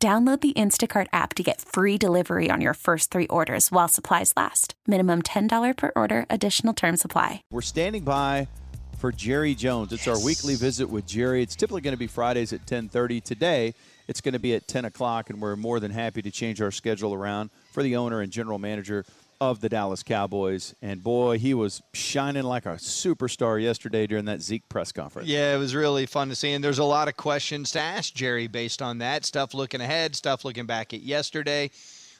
Download 0.00 0.40
the 0.40 0.52
Instacart 0.52 1.08
app 1.12 1.34
to 1.34 1.42
get 1.42 1.60
free 1.60 1.98
delivery 1.98 2.50
on 2.52 2.60
your 2.60 2.74
first 2.74 3.10
three 3.10 3.26
orders 3.26 3.72
while 3.72 3.88
supplies 3.88 4.32
last. 4.36 4.74
Minimum 4.86 5.22
$10 5.22 5.76
per 5.76 5.90
order, 5.96 6.24
additional 6.30 6.72
term 6.72 6.96
supply. 6.96 7.42
We're 7.50 7.62
standing 7.62 8.04
by 8.04 8.46
for 8.98 9.10
Jerry 9.10 9.56
Jones. 9.56 9.92
It's 9.92 10.06
yes. 10.06 10.16
our 10.16 10.24
weekly 10.24 10.54
visit 10.54 10.88
with 10.88 11.04
Jerry. 11.04 11.42
It's 11.42 11.56
typically 11.56 11.80
going 11.80 11.94
to 11.94 11.98
be 11.98 12.06
Fridays 12.06 12.52
at 12.52 12.60
1030. 12.60 13.22
Today, 13.22 13.74
it's 14.06 14.20
going 14.20 14.34
to 14.34 14.38
be 14.38 14.54
at 14.54 14.68
10 14.68 14.84
o'clock, 14.84 15.30
and 15.30 15.42
we're 15.42 15.56
more 15.56 15.80
than 15.80 15.90
happy 15.90 16.22
to 16.22 16.30
change 16.30 16.62
our 16.62 16.70
schedule 16.70 17.12
around 17.12 17.50
for 17.72 17.82
the 17.82 17.96
owner 17.96 18.20
and 18.20 18.30
general 18.30 18.60
manager 18.60 19.04
of 19.40 19.60
the 19.60 19.68
Dallas 19.68 20.02
Cowboys. 20.02 20.74
And 20.82 21.02
boy, 21.02 21.38
he 21.38 21.54
was 21.54 21.82
shining 21.92 22.42
like 22.42 22.66
a 22.66 22.76
superstar 22.76 23.62
yesterday 23.62 24.06
during 24.06 24.24
that 24.26 24.40
Zeke 24.40 24.68
press 24.68 24.92
conference. 24.92 25.28
Yeah, 25.28 25.54
it 25.54 25.58
was 25.58 25.74
really 25.74 26.06
fun 26.06 26.28
to 26.28 26.34
see. 26.34 26.52
And 26.52 26.62
there's 26.62 26.78
a 26.78 26.84
lot 26.84 27.08
of 27.08 27.16
questions 27.16 27.70
to 27.72 27.80
ask 27.80 28.12
Jerry 28.14 28.46
based 28.46 28.82
on 28.82 28.98
that 28.98 29.24
stuff 29.24 29.54
looking 29.54 29.80
ahead, 29.80 30.16
stuff 30.16 30.44
looking 30.44 30.66
back 30.66 30.92
at 30.92 31.02
yesterday. 31.02 31.70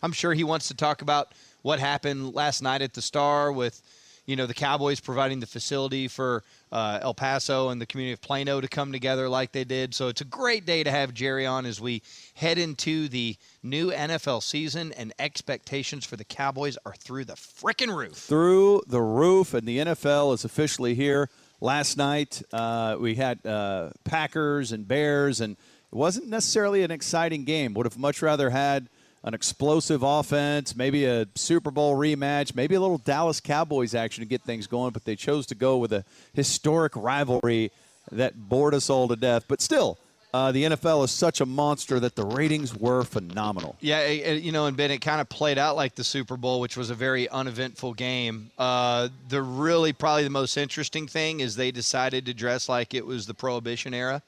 I'm 0.02 0.12
sure 0.12 0.32
he 0.32 0.44
wants 0.44 0.68
to 0.68 0.74
talk 0.74 1.02
about 1.02 1.34
what 1.62 1.80
happened 1.80 2.34
last 2.34 2.62
night 2.62 2.82
at 2.82 2.94
the 2.94 3.02
Star 3.02 3.50
with 3.50 3.82
you 4.28 4.36
know 4.36 4.44
the 4.44 4.54
Cowboys 4.54 5.00
providing 5.00 5.40
the 5.40 5.46
facility 5.46 6.06
for 6.06 6.44
uh, 6.70 6.98
El 7.00 7.14
Paso 7.14 7.70
and 7.70 7.80
the 7.80 7.86
community 7.86 8.12
of 8.12 8.20
Plano 8.20 8.60
to 8.60 8.68
come 8.68 8.92
together 8.92 9.26
like 9.26 9.52
they 9.52 9.64
did. 9.64 9.94
So 9.94 10.08
it's 10.08 10.20
a 10.20 10.26
great 10.26 10.66
day 10.66 10.84
to 10.84 10.90
have 10.90 11.14
Jerry 11.14 11.46
on 11.46 11.64
as 11.64 11.80
we 11.80 12.02
head 12.34 12.58
into 12.58 13.08
the 13.08 13.36
new 13.62 13.90
NFL 13.90 14.42
season, 14.42 14.92
and 14.92 15.14
expectations 15.18 16.04
for 16.04 16.16
the 16.16 16.24
Cowboys 16.24 16.76
are 16.84 16.94
through 16.94 17.24
the 17.24 17.32
freaking 17.32 17.96
roof. 17.96 18.16
Through 18.16 18.82
the 18.86 19.00
roof, 19.00 19.54
and 19.54 19.66
the 19.66 19.78
NFL 19.78 20.34
is 20.34 20.44
officially 20.44 20.94
here. 20.94 21.30
Last 21.62 21.96
night 21.96 22.42
uh, 22.52 22.96
we 23.00 23.14
had 23.14 23.44
uh, 23.46 23.90
Packers 24.04 24.72
and 24.72 24.86
Bears, 24.86 25.40
and 25.40 25.56
it 25.90 25.96
wasn't 25.96 26.28
necessarily 26.28 26.82
an 26.82 26.90
exciting 26.90 27.44
game. 27.44 27.72
Would 27.72 27.86
have 27.86 27.98
much 27.98 28.20
rather 28.20 28.50
had 28.50 28.90
an 29.28 29.34
explosive 29.34 30.02
offense, 30.02 30.74
maybe 30.74 31.04
a 31.04 31.26
Super 31.34 31.70
Bowl 31.70 31.96
rematch, 31.96 32.54
maybe 32.54 32.74
a 32.74 32.80
little 32.80 32.96
Dallas 32.96 33.40
Cowboys 33.40 33.94
action 33.94 34.22
to 34.24 34.28
get 34.28 34.42
things 34.42 34.66
going, 34.66 34.92
but 34.92 35.04
they 35.04 35.14
chose 35.14 35.46
to 35.46 35.54
go 35.54 35.76
with 35.76 35.92
a 35.92 36.04
historic 36.32 36.96
rivalry 36.96 37.70
that 38.10 38.48
bored 38.48 38.74
us 38.74 38.88
all 38.88 39.06
to 39.06 39.16
death. 39.16 39.44
But 39.46 39.60
still, 39.60 39.98
uh, 40.32 40.50
the 40.50 40.64
NFL 40.64 41.04
is 41.04 41.10
such 41.10 41.42
a 41.42 41.46
monster 41.46 42.00
that 42.00 42.16
the 42.16 42.24
ratings 42.24 42.74
were 42.74 43.04
phenomenal. 43.04 43.76
Yeah, 43.80 44.08
you 44.08 44.50
know, 44.50 44.64
and 44.64 44.76
Ben, 44.76 44.90
it 44.90 45.00
kind 45.00 45.20
of 45.20 45.28
played 45.28 45.58
out 45.58 45.76
like 45.76 45.94
the 45.94 46.04
Super 46.04 46.38
Bowl, 46.38 46.60
which 46.60 46.76
was 46.76 46.88
a 46.88 46.94
very 46.94 47.28
uneventful 47.28 47.92
game. 47.92 48.50
Uh, 48.56 49.08
the 49.28 49.42
really 49.42 49.92
probably 49.92 50.24
the 50.24 50.30
most 50.30 50.56
interesting 50.56 51.06
thing 51.06 51.40
is 51.40 51.56
they 51.56 51.70
decided 51.70 52.24
to 52.26 52.34
dress 52.34 52.66
like 52.66 52.94
it 52.94 53.04
was 53.04 53.26
the 53.26 53.34
Prohibition 53.34 53.92
era. 53.92 54.22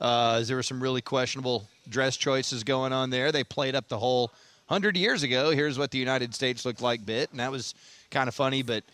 Uh, 0.00 0.40
there 0.42 0.56
were 0.56 0.62
some 0.62 0.82
really 0.82 1.00
questionable 1.00 1.68
dress 1.88 2.16
choices 2.16 2.64
going 2.64 2.92
on 2.92 3.10
there. 3.10 3.32
They 3.32 3.44
played 3.44 3.74
up 3.74 3.88
the 3.88 3.98
whole 3.98 4.32
hundred 4.68 4.96
years 4.96 5.22
ago. 5.22 5.50
Here's 5.50 5.78
what 5.78 5.90
the 5.90 5.98
United 5.98 6.34
States 6.34 6.64
looked 6.64 6.82
like 6.82 7.06
bit, 7.06 7.30
and 7.30 7.40
that 7.40 7.50
was 7.50 7.74
kind 8.10 8.28
of 8.28 8.34
funny. 8.34 8.62
But 8.62 8.84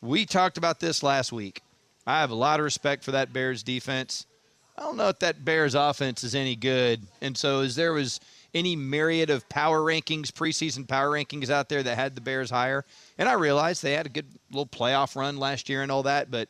we 0.00 0.24
talked 0.24 0.58
about 0.58 0.80
this 0.80 1.02
last 1.02 1.32
week. 1.32 1.62
I 2.06 2.20
have 2.20 2.30
a 2.30 2.36
lot 2.36 2.60
of 2.60 2.64
respect 2.64 3.04
for 3.04 3.10
that 3.12 3.32
Bears 3.32 3.62
defense. 3.62 4.26
I 4.78 4.82
don't 4.82 4.96
know 4.96 5.08
if 5.08 5.18
that 5.20 5.44
Bears 5.44 5.74
offense 5.74 6.22
is 6.22 6.34
any 6.34 6.54
good. 6.54 7.00
And 7.20 7.36
so, 7.36 7.60
as 7.60 7.76
there 7.76 7.92
was 7.92 8.20
any 8.54 8.76
myriad 8.76 9.30
of 9.30 9.48
power 9.48 9.80
rankings, 9.80 10.30
preseason 10.30 10.86
power 10.86 11.10
rankings 11.10 11.50
out 11.50 11.68
there 11.68 11.82
that 11.82 11.96
had 11.96 12.14
the 12.14 12.20
Bears 12.20 12.50
higher, 12.50 12.84
and 13.18 13.28
I 13.28 13.32
realized 13.34 13.82
they 13.82 13.92
had 13.92 14.06
a 14.06 14.10
good 14.10 14.26
little 14.50 14.66
playoff 14.66 15.16
run 15.16 15.38
last 15.38 15.68
year 15.68 15.82
and 15.82 15.90
all 15.90 16.04
that, 16.04 16.30
but 16.30 16.48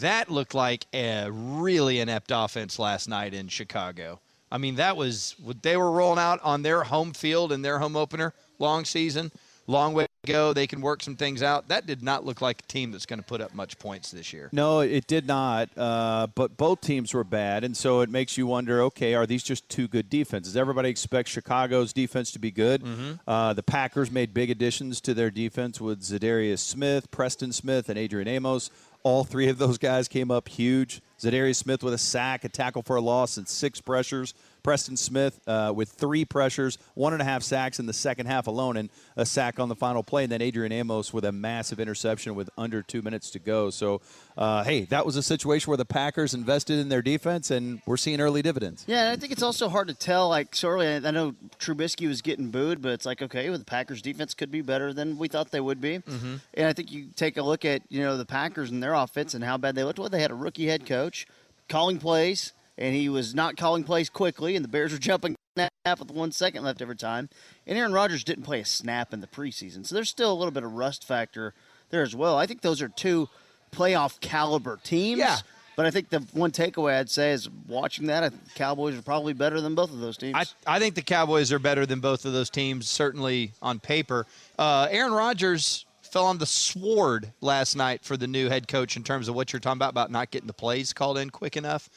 that 0.00 0.30
looked 0.30 0.54
like 0.54 0.86
a 0.94 1.28
really 1.30 2.00
inept 2.00 2.30
offense 2.34 2.78
last 2.78 3.08
night 3.08 3.34
in 3.34 3.48
Chicago. 3.48 4.20
I 4.50 4.58
mean, 4.58 4.76
that 4.76 4.96
was 4.96 5.34
what 5.42 5.62
they 5.62 5.76
were 5.76 5.90
rolling 5.90 6.18
out 6.18 6.40
on 6.42 6.62
their 6.62 6.84
home 6.84 7.12
field 7.12 7.52
in 7.52 7.62
their 7.62 7.78
home 7.78 7.96
opener, 7.96 8.32
long 8.58 8.84
season, 8.84 9.32
long 9.66 9.94
way 9.94 10.06
to 10.24 10.32
go. 10.32 10.52
They 10.52 10.66
can 10.66 10.80
work 10.80 11.02
some 11.02 11.16
things 11.16 11.42
out. 11.42 11.68
That 11.68 11.86
did 11.86 12.02
not 12.02 12.24
look 12.24 12.40
like 12.40 12.60
a 12.60 12.66
team 12.66 12.92
that's 12.92 13.04
going 13.04 13.18
to 13.18 13.24
put 13.24 13.40
up 13.40 13.52
much 13.52 13.78
points 13.78 14.10
this 14.10 14.32
year. 14.32 14.50
No, 14.52 14.80
it 14.80 15.06
did 15.06 15.26
not. 15.26 15.70
Uh, 15.76 16.28
but 16.34 16.56
both 16.56 16.80
teams 16.80 17.12
were 17.12 17.24
bad, 17.24 17.64
and 17.64 17.76
so 17.76 18.00
it 18.00 18.08
makes 18.08 18.38
you 18.38 18.46
wonder: 18.46 18.80
Okay, 18.82 19.14
are 19.14 19.26
these 19.26 19.42
just 19.42 19.68
two 19.68 19.88
good 19.88 20.08
defenses? 20.08 20.56
Everybody 20.56 20.88
expects 20.88 21.32
Chicago's 21.32 21.92
defense 21.92 22.30
to 22.32 22.38
be 22.38 22.50
good. 22.50 22.82
Mm-hmm. 22.82 23.12
Uh, 23.26 23.54
the 23.54 23.62
Packers 23.62 24.10
made 24.10 24.32
big 24.32 24.50
additions 24.50 25.00
to 25.02 25.14
their 25.14 25.30
defense 25.30 25.80
with 25.80 26.02
Za'Darius 26.02 26.60
Smith, 26.60 27.10
Preston 27.10 27.52
Smith, 27.52 27.88
and 27.88 27.98
Adrian 27.98 28.28
Amos. 28.28 28.70
All 29.04 29.22
three 29.22 29.48
of 29.48 29.58
those 29.58 29.76
guys 29.76 30.08
came 30.08 30.30
up 30.30 30.48
huge. 30.48 31.02
Za'Darius 31.20 31.56
Smith 31.56 31.84
with 31.84 31.92
a 31.92 31.98
sack, 31.98 32.42
a 32.42 32.48
tackle 32.48 32.82
for 32.82 32.96
a 32.96 33.02
loss, 33.02 33.36
and 33.36 33.46
six 33.46 33.80
pressures. 33.80 34.32
Preston 34.64 34.96
Smith 34.96 35.38
uh, 35.46 35.72
with 35.76 35.90
three 35.90 36.24
pressures, 36.24 36.78
one 36.94 37.12
and 37.12 37.20
a 37.20 37.24
half 37.24 37.42
sacks 37.42 37.78
in 37.78 37.84
the 37.86 37.92
second 37.92 38.26
half 38.26 38.46
alone, 38.46 38.78
and 38.78 38.88
a 39.14 39.26
sack 39.26 39.60
on 39.60 39.68
the 39.68 39.76
final 39.76 40.02
play. 40.02 40.24
And 40.24 40.32
then 40.32 40.40
Adrian 40.40 40.72
Amos 40.72 41.12
with 41.12 41.26
a 41.26 41.32
massive 41.32 41.78
interception 41.78 42.34
with 42.34 42.48
under 42.56 42.82
two 42.82 43.02
minutes 43.02 43.30
to 43.32 43.38
go. 43.38 43.68
So, 43.68 44.00
uh, 44.38 44.64
hey, 44.64 44.86
that 44.86 45.04
was 45.04 45.16
a 45.16 45.22
situation 45.22 45.70
where 45.70 45.76
the 45.76 45.84
Packers 45.84 46.32
invested 46.32 46.78
in 46.78 46.88
their 46.88 47.02
defense, 47.02 47.50
and 47.50 47.82
we're 47.86 47.98
seeing 47.98 48.20
early 48.20 48.40
dividends. 48.40 48.84
Yeah, 48.88 49.02
and 49.02 49.08
I 49.10 49.16
think 49.16 49.32
it's 49.32 49.42
also 49.42 49.68
hard 49.68 49.88
to 49.88 49.94
tell. 49.94 50.30
Like, 50.30 50.56
sorry, 50.56 50.96
I 50.96 51.10
know 51.10 51.34
Trubisky 51.58 52.08
was 52.08 52.22
getting 52.22 52.50
booed, 52.50 52.80
but 52.80 52.92
it's 52.92 53.04
like, 53.04 53.20
okay, 53.20 53.50
well, 53.50 53.58
the 53.58 53.64
Packers' 53.64 54.00
defense 54.00 54.32
could 54.32 54.50
be 54.50 54.62
better 54.62 54.94
than 54.94 55.18
we 55.18 55.28
thought 55.28 55.50
they 55.50 55.60
would 55.60 55.80
be. 55.82 55.98
Mm-hmm. 55.98 56.36
And 56.54 56.66
I 56.66 56.72
think 56.72 56.90
you 56.90 57.08
take 57.14 57.36
a 57.36 57.42
look 57.42 57.66
at 57.66 57.82
you 57.90 58.00
know 58.00 58.16
the 58.16 58.24
Packers 58.24 58.70
and 58.70 58.82
their 58.82 58.94
offense 58.94 59.34
and 59.34 59.44
how 59.44 59.58
bad 59.58 59.74
they 59.74 59.84
looked. 59.84 59.98
Well, 59.98 60.08
they 60.08 60.22
had 60.22 60.30
a 60.30 60.34
rookie 60.34 60.66
head 60.66 60.86
coach 60.86 61.26
calling 61.68 61.98
plays 61.98 62.52
and 62.76 62.94
he 62.94 63.08
was 63.08 63.34
not 63.34 63.56
calling 63.56 63.84
plays 63.84 64.08
quickly, 64.08 64.56
and 64.56 64.64
the 64.64 64.68
Bears 64.68 64.92
were 64.92 64.98
jumping 64.98 65.36
half 65.84 66.00
with 66.00 66.10
one 66.10 66.32
second 66.32 66.64
left 66.64 66.82
every 66.82 66.96
time. 66.96 67.28
And 67.66 67.78
Aaron 67.78 67.92
Rodgers 67.92 68.24
didn't 68.24 68.44
play 68.44 68.60
a 68.60 68.64
snap 68.64 69.12
in 69.12 69.20
the 69.20 69.26
preseason, 69.26 69.86
so 69.86 69.94
there's 69.94 70.08
still 70.08 70.32
a 70.32 70.34
little 70.34 70.50
bit 70.50 70.64
of 70.64 70.72
rust 70.72 71.06
factor 71.06 71.54
there 71.90 72.02
as 72.02 72.14
well. 72.14 72.36
I 72.36 72.46
think 72.46 72.62
those 72.62 72.82
are 72.82 72.88
two 72.88 73.28
playoff 73.70 74.20
caliber 74.20 74.78
teams. 74.82 75.18
Yeah. 75.18 75.38
But 75.76 75.86
I 75.86 75.90
think 75.90 76.08
the 76.08 76.20
one 76.32 76.52
takeaway 76.52 76.98
I'd 77.00 77.10
say 77.10 77.32
is 77.32 77.50
watching 77.66 78.06
that, 78.06 78.22
I 78.22 78.28
think 78.28 78.44
the 78.44 78.50
Cowboys 78.50 78.96
are 78.96 79.02
probably 79.02 79.32
better 79.32 79.60
than 79.60 79.74
both 79.74 79.90
of 79.90 79.98
those 79.98 80.16
teams. 80.16 80.34
I, 80.36 80.76
I 80.76 80.78
think 80.78 80.94
the 80.94 81.02
Cowboys 81.02 81.52
are 81.52 81.58
better 81.58 81.84
than 81.84 81.98
both 81.98 82.24
of 82.24 82.32
those 82.32 82.48
teams, 82.48 82.88
certainly 82.88 83.52
on 83.60 83.80
paper. 83.80 84.24
Uh, 84.56 84.86
Aaron 84.90 85.12
Rodgers 85.12 85.84
fell 86.02 86.26
on 86.26 86.38
the 86.38 86.46
sword 86.46 87.32
last 87.40 87.74
night 87.74 88.04
for 88.04 88.16
the 88.16 88.28
new 88.28 88.48
head 88.48 88.68
coach 88.68 88.96
in 88.96 89.02
terms 89.02 89.28
of 89.28 89.34
what 89.34 89.52
you're 89.52 89.58
talking 89.58 89.78
about, 89.78 89.90
about 89.90 90.12
not 90.12 90.30
getting 90.30 90.46
the 90.46 90.52
plays 90.52 90.92
called 90.92 91.18
in 91.18 91.28
quick 91.28 91.56
enough. 91.56 91.90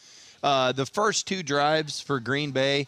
Uh, 0.43 0.71
the 0.71 0.85
first 0.85 1.27
two 1.27 1.43
drives 1.43 1.99
for 1.99 2.19
Green 2.19 2.51
Bay 2.51 2.87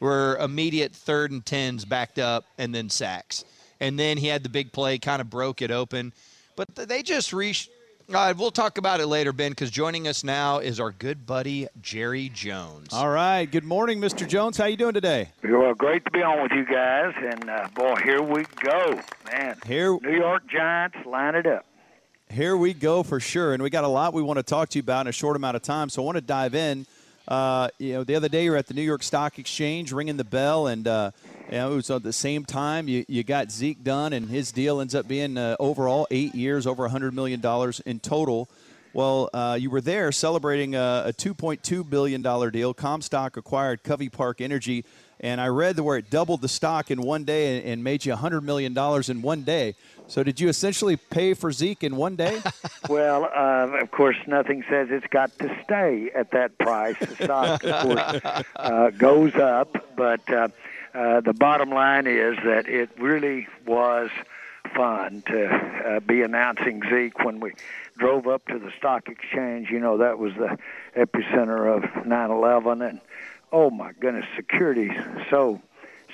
were 0.00 0.36
immediate 0.38 0.92
third 0.92 1.30
and 1.30 1.44
tens 1.46 1.84
backed 1.84 2.18
up 2.18 2.44
and 2.58 2.74
then 2.74 2.90
sacks. 2.90 3.44
And 3.80 3.98
then 3.98 4.18
he 4.18 4.26
had 4.26 4.42
the 4.42 4.48
big 4.48 4.72
play, 4.72 4.98
kind 4.98 5.20
of 5.20 5.30
broke 5.30 5.62
it 5.62 5.70
open. 5.70 6.12
But 6.56 6.74
they 6.74 7.02
just 7.02 7.32
reached. 7.32 7.70
Uh, 8.12 8.34
we'll 8.36 8.50
talk 8.50 8.78
about 8.78 9.00
it 9.00 9.06
later, 9.06 9.32
Ben, 9.32 9.52
because 9.52 9.70
joining 9.70 10.06
us 10.06 10.22
now 10.22 10.58
is 10.58 10.80
our 10.80 10.90
good 10.90 11.24
buddy 11.24 11.68
Jerry 11.80 12.28
Jones. 12.28 12.92
All 12.92 13.08
right. 13.08 13.46
Good 13.46 13.64
morning, 13.64 14.00
Mr. 14.00 14.26
Jones. 14.26 14.58
How 14.58 14.66
you 14.66 14.76
doing 14.76 14.92
today? 14.92 15.30
Well, 15.42 15.72
great 15.72 16.04
to 16.04 16.10
be 16.10 16.22
on 16.22 16.42
with 16.42 16.52
you 16.52 16.66
guys. 16.66 17.14
And 17.16 17.48
uh, 17.48 17.68
boy, 17.74 17.94
here 18.04 18.20
we 18.20 18.44
go, 18.62 19.00
man. 19.32 19.56
Here, 19.66 19.96
New 20.02 20.16
York 20.16 20.46
Giants, 20.48 20.96
line 21.06 21.36
it 21.36 21.46
up. 21.46 21.64
Here 22.32 22.56
we 22.56 22.72
go 22.72 23.02
for 23.02 23.20
sure, 23.20 23.52
and 23.52 23.62
we 23.62 23.68
got 23.68 23.84
a 23.84 23.88
lot 23.88 24.14
we 24.14 24.22
want 24.22 24.38
to 24.38 24.42
talk 24.42 24.70
to 24.70 24.78
you 24.78 24.82
about 24.82 25.02
in 25.02 25.08
a 25.08 25.12
short 25.12 25.36
amount 25.36 25.54
of 25.54 25.60
time. 25.60 25.90
So 25.90 26.00
I 26.00 26.06
want 26.06 26.16
to 26.16 26.22
dive 26.22 26.54
in. 26.54 26.86
Uh, 27.28 27.68
you 27.78 27.92
know, 27.92 28.04
the 28.04 28.14
other 28.14 28.30
day 28.30 28.44
you 28.44 28.52
were 28.52 28.56
at 28.56 28.68
the 28.68 28.72
New 28.72 28.80
York 28.80 29.02
Stock 29.02 29.38
Exchange, 29.38 29.92
ringing 29.92 30.16
the 30.16 30.24
bell, 30.24 30.66
and 30.66 30.88
uh, 30.88 31.10
you 31.50 31.58
know, 31.58 31.72
it 31.72 31.74
was 31.74 31.90
at 31.90 32.02
the 32.02 32.12
same 32.12 32.46
time 32.46 32.88
you, 32.88 33.04
you 33.06 33.22
got 33.22 33.50
Zeke 33.50 33.84
done, 33.84 34.14
and 34.14 34.30
his 34.30 34.50
deal 34.50 34.80
ends 34.80 34.94
up 34.94 35.06
being 35.06 35.36
uh, 35.36 35.56
overall 35.60 36.06
eight 36.10 36.34
years, 36.34 36.66
over 36.66 36.88
$100 36.88 37.12
million 37.12 37.42
in 37.84 38.00
total. 38.00 38.48
Well, 38.94 39.28
uh, 39.34 39.58
you 39.60 39.68
were 39.68 39.82
there 39.82 40.10
celebrating 40.10 40.74
a, 40.74 41.04
a 41.08 41.12
$2.2 41.12 41.88
billion 41.88 42.50
deal. 42.50 42.72
Comstock 42.72 43.36
acquired 43.36 43.82
Covey 43.82 44.08
Park 44.08 44.40
Energy, 44.40 44.86
and 45.20 45.38
I 45.38 45.48
read 45.48 45.78
where 45.78 45.98
it 45.98 46.08
doubled 46.08 46.40
the 46.40 46.48
stock 46.48 46.90
in 46.90 47.02
one 47.02 47.24
day 47.24 47.58
and, 47.58 47.66
and 47.66 47.84
made 47.84 48.06
you 48.06 48.14
$100 48.14 48.42
million 48.42 48.76
in 49.08 49.22
one 49.22 49.42
day. 49.42 49.74
So 50.06 50.22
did 50.22 50.40
you 50.40 50.48
essentially 50.48 50.96
pay 50.96 51.34
for 51.34 51.52
Zeke 51.52 51.84
in 51.84 51.96
one 51.96 52.16
day? 52.16 52.40
well, 52.88 53.24
uh, 53.24 53.78
of 53.80 53.90
course, 53.90 54.16
nothing 54.26 54.64
says 54.68 54.88
it's 54.90 55.06
got 55.08 55.36
to 55.38 55.56
stay 55.64 56.10
at 56.14 56.30
that 56.32 56.58
price. 56.58 56.96
The 56.98 57.24
stock, 57.24 57.64
of 57.64 57.82
course, 57.82 58.44
uh, 58.56 58.90
goes 58.90 59.34
up, 59.36 59.96
but 59.96 60.28
uh, 60.30 60.48
uh, 60.94 61.20
the 61.20 61.32
bottom 61.32 61.70
line 61.70 62.06
is 62.06 62.36
that 62.44 62.68
it 62.68 62.90
really 62.98 63.48
was 63.66 64.10
fun 64.74 65.22
to 65.26 65.46
uh, 65.48 66.00
be 66.00 66.22
announcing 66.22 66.82
Zeke 66.90 67.18
when 67.24 67.40
we 67.40 67.52
drove 67.98 68.26
up 68.26 68.46
to 68.48 68.58
the 68.58 68.70
stock 68.76 69.08
exchange. 69.08 69.70
You 69.70 69.80
know, 69.80 69.98
that 69.98 70.18
was 70.18 70.34
the 70.34 70.58
epicenter 70.96 71.74
of 71.74 71.82
9/11, 72.04 72.88
and 72.88 73.00
oh 73.52 73.70
my 73.70 73.92
goodness, 73.92 74.26
security's 74.36 74.96
so 75.30 75.60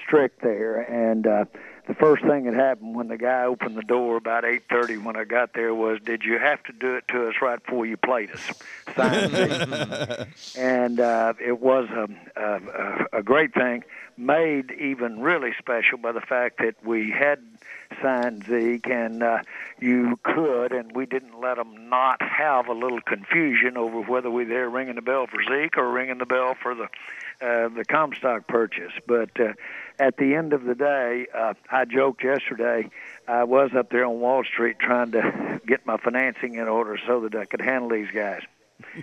strict 0.05 0.43
there. 0.43 0.81
And 0.81 1.27
uh, 1.27 1.45
the 1.89 1.95
first 1.95 2.23
thing 2.23 2.45
that 2.45 2.55
happened 2.55 2.95
when 2.95 3.09
the 3.09 3.17
guy 3.17 3.45
opened 3.45 3.75
the 3.77 3.83
door 3.83 4.17
about 4.19 4.45
8:30 4.45 5.03
when 5.03 5.17
I 5.17 5.25
got 5.25 5.55
there 5.55 5.75
was, 5.75 5.99
"Did 6.01 6.23
you 6.23 6.39
have 6.39 6.63
to 6.65 6.73
do 6.73 6.95
it 6.97 7.09
to 7.09 7.29
us 7.29 7.37
right 7.41 7.65
before 7.65 7.87
you 7.87 7.97
played 7.97 8.31
us?" 8.31 8.53
and 10.57 11.01
uh, 11.01 11.33
it 11.41 11.61
was 11.61 11.89
a, 11.91 12.09
a, 12.37 13.19
a 13.19 13.23
great 13.23 13.55
thing, 13.55 13.85
made 14.19 14.71
even 14.73 15.21
really 15.21 15.55
special 15.59 15.97
by 15.97 16.13
the 16.13 16.21
fact 16.21 16.59
that 16.59 16.75
we 16.85 17.11
had 17.11 17.41
signed 18.03 18.45
Zeke, 18.47 18.89
and 18.89 19.23
uh, 19.23 19.39
you 19.81 20.19
could, 20.23 20.73
and 20.73 20.95
we 20.95 21.07
didn't 21.07 21.41
let 21.41 21.57
them 21.57 21.89
not 21.89 22.21
have 22.21 22.69
a 22.69 22.75
little 22.75 23.01
confusion 23.01 23.79
over 23.79 24.03
whether 24.03 24.31
we 24.31 24.45
were 24.45 24.49
there 24.49 24.69
ringing 24.69 24.97
the 24.97 25.03
bell 25.03 25.27
for 25.27 25.43
Zeke 25.43 25.79
or 25.79 25.91
ringing 25.91 26.19
the 26.19 26.27
bell 26.27 26.55
for 26.55 26.75
the 26.75 26.89
uh, 27.41 27.69
the 27.69 27.85
Comstock 27.85 28.47
purchase. 28.47 28.93
But 29.07 29.39
uh, 29.39 29.53
at 29.99 30.17
the 30.17 30.35
end 30.35 30.53
of 30.53 30.65
the 30.65 30.75
day, 30.75 31.27
uh, 31.35 31.55
I 31.71 31.85
joked 31.85 32.23
yesterday. 32.23 32.91
I 33.27 33.45
was 33.45 33.71
up 33.77 33.91
there 33.91 34.05
on 34.05 34.21
Wall 34.21 34.45
Street 34.45 34.79
trying 34.79 35.13
to 35.13 35.61
get 35.67 35.87
my 35.87 35.97
financing 35.97 36.55
in 36.55 36.69
order 36.69 36.99
so 37.07 37.21
that 37.21 37.35
I 37.35 37.45
could 37.45 37.61
handle 37.61 37.91
these 37.91 38.11
guys. 38.13 38.43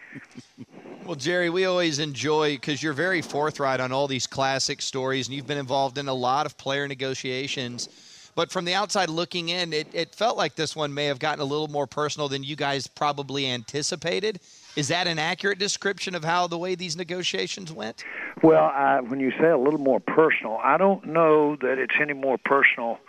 Well, 1.06 1.14
Jerry, 1.14 1.52
we 1.52 1.66
always 1.66 2.00
enjoy 2.00 2.56
because 2.56 2.82
you're 2.82 2.92
very 2.92 3.22
forthright 3.22 3.80
on 3.80 3.92
all 3.92 4.08
these 4.08 4.26
classic 4.26 4.82
stories, 4.82 5.28
and 5.28 5.36
you've 5.36 5.46
been 5.46 5.60
involved 5.60 6.00
in 6.00 6.08
a 6.08 6.14
lot 6.16 6.48
of 6.48 6.58
player 6.58 6.88
negotiations. 6.88 8.32
But 8.34 8.52
from 8.52 8.66
the 8.66 8.74
outside 8.74 9.12
looking 9.12 9.50
in, 9.50 9.72
it, 9.72 9.88
it 9.94 10.16
felt 10.16 10.36
like 10.36 10.56
this 10.56 10.76
one 10.76 10.96
may 10.96 11.06
have 11.06 11.20
gotten 11.20 11.42
a 11.42 11.46
little 11.46 11.68
more 11.68 11.86
personal 11.86 12.28
than 12.28 12.44
you 12.44 12.56
guys 12.56 12.88
probably 12.88 13.48
anticipated. 13.48 14.40
Is 14.76 14.90
that 14.90 15.08
an 15.08 15.20
accurate 15.20 15.58
description 15.58 16.16
of 16.16 16.24
how 16.24 16.48
the 16.48 16.58
way 16.58 16.76
these 16.76 16.98
negotiations 16.98 17.72
went? 17.72 18.04
Well, 18.44 18.66
I, 18.66 19.00
when 19.00 19.20
you 19.20 19.32
say 19.32 19.50
a 19.50 19.58
little 19.58 19.80
more 19.80 20.00
personal, 20.00 20.60
I 20.64 20.78
don't 20.78 21.06
know 21.06 21.56
that 21.58 21.78
it's 21.78 21.96
any 22.00 22.14
more 22.14 22.38
personal 22.38 23.00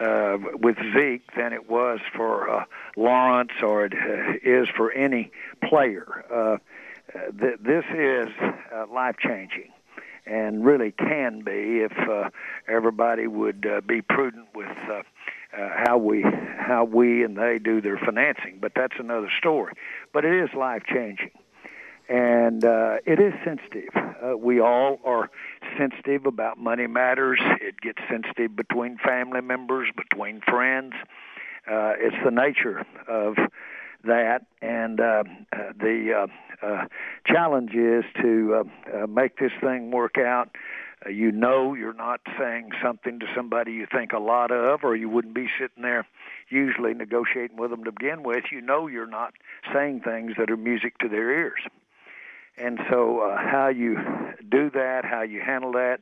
uh, 0.00 0.38
with 0.54 0.76
Zeke 0.94 1.34
than 1.34 1.52
it 1.52 1.70
was 1.70 2.00
for 2.14 2.50
uh, 2.50 2.64
Lawrence 2.96 3.52
or 3.62 3.86
it 3.86 3.94
uh, 3.94 4.34
is 4.42 4.68
for 4.76 4.92
any 4.92 5.30
player. 5.62 6.24
Uh, 6.32 6.58
th- 7.40 7.58
this 7.60 7.84
is 7.94 8.28
uh, 8.74 8.86
life 8.92 9.16
changing 9.18 9.70
and 10.26 10.64
really 10.64 10.90
can 10.90 11.42
be 11.42 11.80
if 11.80 11.92
uh, 12.08 12.30
everybody 12.68 13.26
would 13.26 13.66
uh, 13.66 13.80
be 13.82 14.00
prudent 14.02 14.46
with 14.54 14.76
uh, 14.90 15.02
uh, 15.56 15.68
how 15.86 15.98
we 15.98 16.22
how 16.22 16.84
we 16.84 17.24
and 17.24 17.36
they 17.36 17.58
do 17.58 17.80
their 17.80 17.98
financing. 17.98 18.58
But 18.60 18.72
that's 18.74 18.94
another 18.98 19.30
story. 19.38 19.74
But 20.12 20.24
it 20.24 20.34
is 20.44 20.50
life 20.54 20.82
changing, 20.86 21.30
and 22.08 22.64
uh, 22.64 22.96
it 23.06 23.20
is 23.20 23.32
sensitive. 23.44 23.90
Uh, 23.94 24.36
we 24.36 24.60
all 24.60 25.00
are 25.04 25.30
sensitive 25.78 26.26
about 26.26 26.58
money 26.58 26.86
matters. 26.86 27.40
It 27.60 27.80
gets 27.80 27.98
sensitive 28.08 28.56
between 28.56 28.98
family 28.98 29.40
members, 29.40 29.88
between 29.96 30.40
friends. 30.40 30.94
Uh, 31.66 31.94
it's 31.98 32.16
the 32.24 32.30
nature 32.30 32.84
of 33.08 33.36
that, 34.04 34.46
and 34.60 35.00
uh, 35.00 35.24
the 35.78 36.28
uh, 36.62 36.66
uh, 36.66 36.86
challenge 37.26 37.74
is 37.74 38.04
to 38.20 38.54
uh, 38.54 39.02
uh, 39.02 39.06
make 39.06 39.38
this 39.38 39.52
thing 39.60 39.90
work 39.90 40.18
out. 40.18 40.50
Uh, 41.04 41.10
you 41.10 41.32
know 41.32 41.74
you're 41.74 41.94
not 41.94 42.20
saying 42.38 42.70
something 42.82 43.20
to 43.20 43.26
somebody 43.34 43.72
you 43.72 43.86
think 43.90 44.12
a 44.12 44.18
lot 44.18 44.50
of, 44.50 44.80
or 44.82 44.96
you 44.96 45.08
wouldn't 45.08 45.34
be 45.34 45.48
sitting 45.58 45.82
there 45.82 46.06
usually 46.48 46.94
negotiating 46.94 47.56
with 47.56 47.70
them 47.70 47.84
to 47.84 47.92
begin 47.92 48.22
with. 48.22 48.44
You 48.52 48.60
know 48.60 48.86
you're 48.86 49.06
not 49.06 49.34
saying 49.72 50.00
things 50.00 50.32
that 50.38 50.50
are 50.50 50.56
music 50.56 50.98
to 50.98 51.08
their 51.08 51.30
ears. 51.30 51.60
And 52.56 52.78
so, 52.88 53.20
uh, 53.20 53.36
how 53.36 53.68
you 53.68 53.96
do 54.48 54.70
that, 54.70 55.04
how 55.04 55.22
you 55.22 55.40
handle 55.40 55.72
that, 55.72 56.00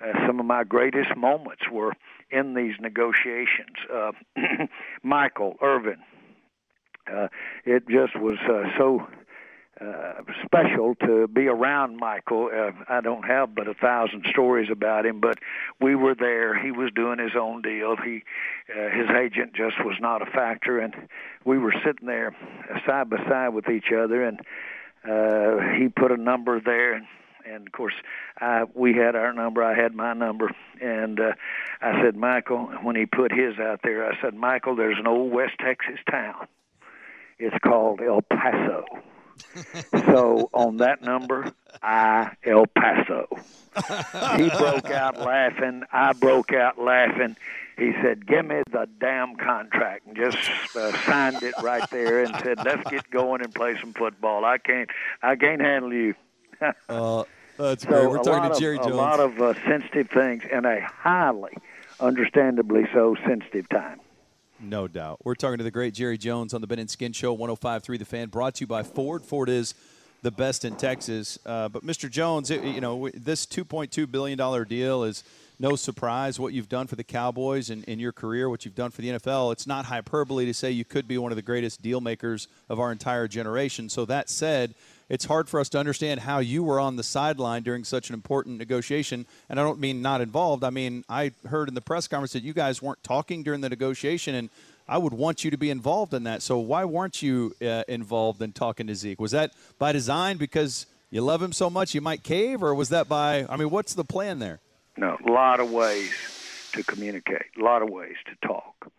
uh, 0.00 0.26
some 0.26 0.38
of 0.38 0.46
my 0.46 0.62
greatest 0.62 1.16
moments 1.16 1.62
were 1.72 1.92
in 2.30 2.54
these 2.54 2.74
negotiations. 2.80 3.76
Uh, 3.92 4.12
Michael 5.02 5.56
Irvin, 5.60 5.98
uh, 7.12 7.28
it 7.64 7.88
just 7.88 8.16
was 8.16 8.38
uh, 8.48 8.68
so 8.78 9.08
uh, 9.80 10.14
special 10.44 10.94
to 10.96 11.28
be 11.28 11.46
around 11.46 11.96
Michael. 11.96 12.50
Uh, 12.52 12.72
I 12.88 13.00
don't 13.00 13.24
have 13.24 13.54
but 13.54 13.68
a 13.68 13.74
thousand 13.74 14.26
stories 14.30 14.68
about 14.70 15.06
him, 15.06 15.20
but 15.20 15.38
we 15.80 15.94
were 15.94 16.14
there. 16.14 16.60
He 16.60 16.70
was 16.70 16.90
doing 16.94 17.18
his 17.18 17.36
own 17.38 17.62
deal. 17.62 17.96
He, 17.96 18.22
uh, 18.72 18.88
his 18.90 19.08
agent 19.10 19.54
just 19.54 19.76
was 19.84 19.96
not 20.00 20.22
a 20.22 20.26
factor, 20.26 20.78
and 20.78 20.94
we 21.44 21.58
were 21.58 21.74
sitting 21.84 22.06
there 22.06 22.34
side 22.86 23.10
by 23.10 23.18
side 23.28 23.50
with 23.50 23.68
each 23.68 23.92
other, 23.96 24.24
and 24.24 24.40
uh, 25.08 25.76
he 25.78 25.88
put 25.88 26.10
a 26.10 26.16
number 26.16 26.60
there, 26.60 26.94
and 26.94 27.06
and 27.46 27.66
of 27.66 27.72
course 27.72 27.94
I 28.38 28.64
we 28.74 28.94
had 28.94 29.14
our 29.14 29.32
number 29.32 29.62
I 29.62 29.74
had 29.74 29.94
my 29.94 30.12
number 30.12 30.50
and 30.82 31.18
uh 31.18 31.32
I 31.80 32.02
said 32.02 32.14
Michael 32.14 32.66
when 32.82 32.94
he 32.94 33.06
put 33.06 33.32
his 33.32 33.58
out 33.58 33.80
there 33.82 34.06
I 34.06 34.20
said 34.20 34.34
Michael 34.34 34.76
there's 34.76 34.98
an 34.98 35.06
old 35.06 35.32
West 35.32 35.54
Texas 35.58 35.98
town 36.10 36.46
it's 37.38 37.56
called 37.64 38.00
El 38.00 38.20
Paso. 38.22 38.84
So 39.92 40.50
on 40.52 40.78
that 40.78 41.02
number, 41.02 41.52
I 41.82 42.32
El 42.44 42.66
Paso. 42.66 43.28
He 44.36 44.48
broke 44.50 44.90
out 44.90 45.18
laughing. 45.20 45.84
I 45.92 46.12
broke 46.12 46.52
out 46.52 46.78
laughing. 46.78 47.36
He 47.76 47.92
said, 48.02 48.26
"Give 48.26 48.44
me 48.44 48.62
the 48.70 48.88
damn 48.98 49.36
contract," 49.36 50.06
and 50.06 50.16
just 50.16 50.36
uh, 50.76 50.92
signed 51.04 51.42
it 51.42 51.54
right 51.62 51.88
there 51.90 52.24
and 52.24 52.34
said, 52.42 52.64
"Let's 52.64 52.88
get 52.90 53.08
going 53.10 53.40
and 53.40 53.54
play 53.54 53.78
some 53.80 53.92
football. 53.92 54.44
I 54.44 54.58
can't, 54.58 54.90
I 55.22 55.36
can't 55.36 55.60
handle 55.60 55.92
you." 55.92 56.14
uh, 56.88 57.24
that's 57.56 57.84
so 57.84 57.88
great. 57.88 58.10
We're 58.10 58.22
talking 58.22 58.52
to 58.52 58.60
Jerry 58.60 58.78
of, 58.78 58.82
Jones. 58.82 58.94
A 58.94 58.96
lot 58.96 59.20
of 59.20 59.40
uh, 59.40 59.54
sensitive 59.64 60.10
things 60.10 60.42
and 60.50 60.66
a 60.66 60.80
highly, 60.80 61.56
understandably 62.00 62.88
so, 62.92 63.14
sensitive 63.24 63.68
time. 63.68 64.00
No 64.60 64.88
doubt. 64.88 65.20
We're 65.24 65.36
talking 65.36 65.58
to 65.58 65.64
the 65.64 65.70
great 65.70 65.94
Jerry 65.94 66.18
Jones 66.18 66.52
on 66.52 66.60
the 66.60 66.66
Ben 66.66 66.80
and 66.80 66.90
Skin 66.90 67.12
Show, 67.12 67.36
105.3 67.36 67.98
The 67.98 68.04
Fan, 68.04 68.28
brought 68.28 68.56
to 68.56 68.62
you 68.62 68.66
by 68.66 68.82
Ford. 68.82 69.24
Ford 69.24 69.48
is 69.48 69.74
the 70.22 70.32
best 70.32 70.64
in 70.64 70.74
Texas. 70.74 71.38
Uh, 71.46 71.68
but 71.68 71.86
Mr. 71.86 72.10
Jones, 72.10 72.50
it, 72.50 72.64
you 72.64 72.80
know, 72.80 73.08
this 73.10 73.46
$2.2 73.46 74.10
billion 74.10 74.64
deal 74.64 75.04
is 75.04 75.22
no 75.60 75.76
surprise. 75.76 76.40
What 76.40 76.52
you've 76.52 76.68
done 76.68 76.88
for 76.88 76.96
the 76.96 77.04
Cowboys 77.04 77.70
in, 77.70 77.84
in 77.84 78.00
your 78.00 78.10
career, 78.10 78.50
what 78.50 78.64
you've 78.64 78.74
done 78.74 78.90
for 78.90 79.00
the 79.00 79.10
NFL, 79.10 79.52
it's 79.52 79.66
not 79.66 79.84
hyperbole 79.84 80.46
to 80.46 80.54
say 80.54 80.72
you 80.72 80.84
could 80.84 81.06
be 81.06 81.18
one 81.18 81.30
of 81.30 81.36
the 81.36 81.42
greatest 81.42 81.80
deal 81.80 82.00
makers 82.00 82.48
of 82.68 82.80
our 82.80 82.90
entire 82.90 83.28
generation. 83.28 83.88
So 83.88 84.04
that 84.06 84.28
said, 84.28 84.74
it's 85.08 85.24
hard 85.24 85.48
for 85.48 85.58
us 85.60 85.68
to 85.70 85.78
understand 85.78 86.20
how 86.20 86.38
you 86.38 86.62
were 86.62 86.78
on 86.78 86.96
the 86.96 87.02
sideline 87.02 87.62
during 87.62 87.84
such 87.84 88.10
an 88.10 88.14
important 88.14 88.58
negotiation. 88.58 89.26
And 89.48 89.58
I 89.58 89.62
don't 89.62 89.80
mean 89.80 90.02
not 90.02 90.20
involved. 90.20 90.64
I 90.64 90.70
mean, 90.70 91.04
I 91.08 91.32
heard 91.48 91.68
in 91.68 91.74
the 91.74 91.80
press 91.80 92.06
conference 92.08 92.32
that 92.32 92.42
you 92.42 92.52
guys 92.52 92.82
weren't 92.82 93.02
talking 93.02 93.42
during 93.42 93.60
the 93.60 93.68
negotiation, 93.68 94.34
and 94.34 94.50
I 94.86 94.98
would 94.98 95.12
want 95.12 95.44
you 95.44 95.50
to 95.50 95.58
be 95.58 95.70
involved 95.70 96.14
in 96.14 96.24
that. 96.24 96.42
So 96.42 96.58
why 96.58 96.84
weren't 96.84 97.22
you 97.22 97.54
uh, 97.62 97.84
involved 97.88 98.42
in 98.42 98.52
talking 98.52 98.86
to 98.86 98.94
Zeke? 98.94 99.20
Was 99.20 99.32
that 99.32 99.52
by 99.78 99.92
design 99.92 100.36
because 100.36 100.86
you 101.10 101.22
love 101.22 101.42
him 101.42 101.52
so 101.52 101.70
much 101.70 101.94
you 101.94 102.00
might 102.00 102.22
cave, 102.22 102.62
or 102.62 102.74
was 102.74 102.90
that 102.90 103.08
by, 103.08 103.46
I 103.48 103.56
mean, 103.56 103.70
what's 103.70 103.94
the 103.94 104.04
plan 104.04 104.38
there? 104.38 104.60
No, 104.96 105.16
a 105.26 105.30
lot 105.30 105.60
of 105.60 105.70
ways 105.70 106.12
to 106.72 106.82
communicate, 106.82 107.46
a 107.58 107.62
lot 107.62 107.82
of 107.82 107.88
ways 107.88 108.16
to 108.26 108.46
talk 108.46 108.90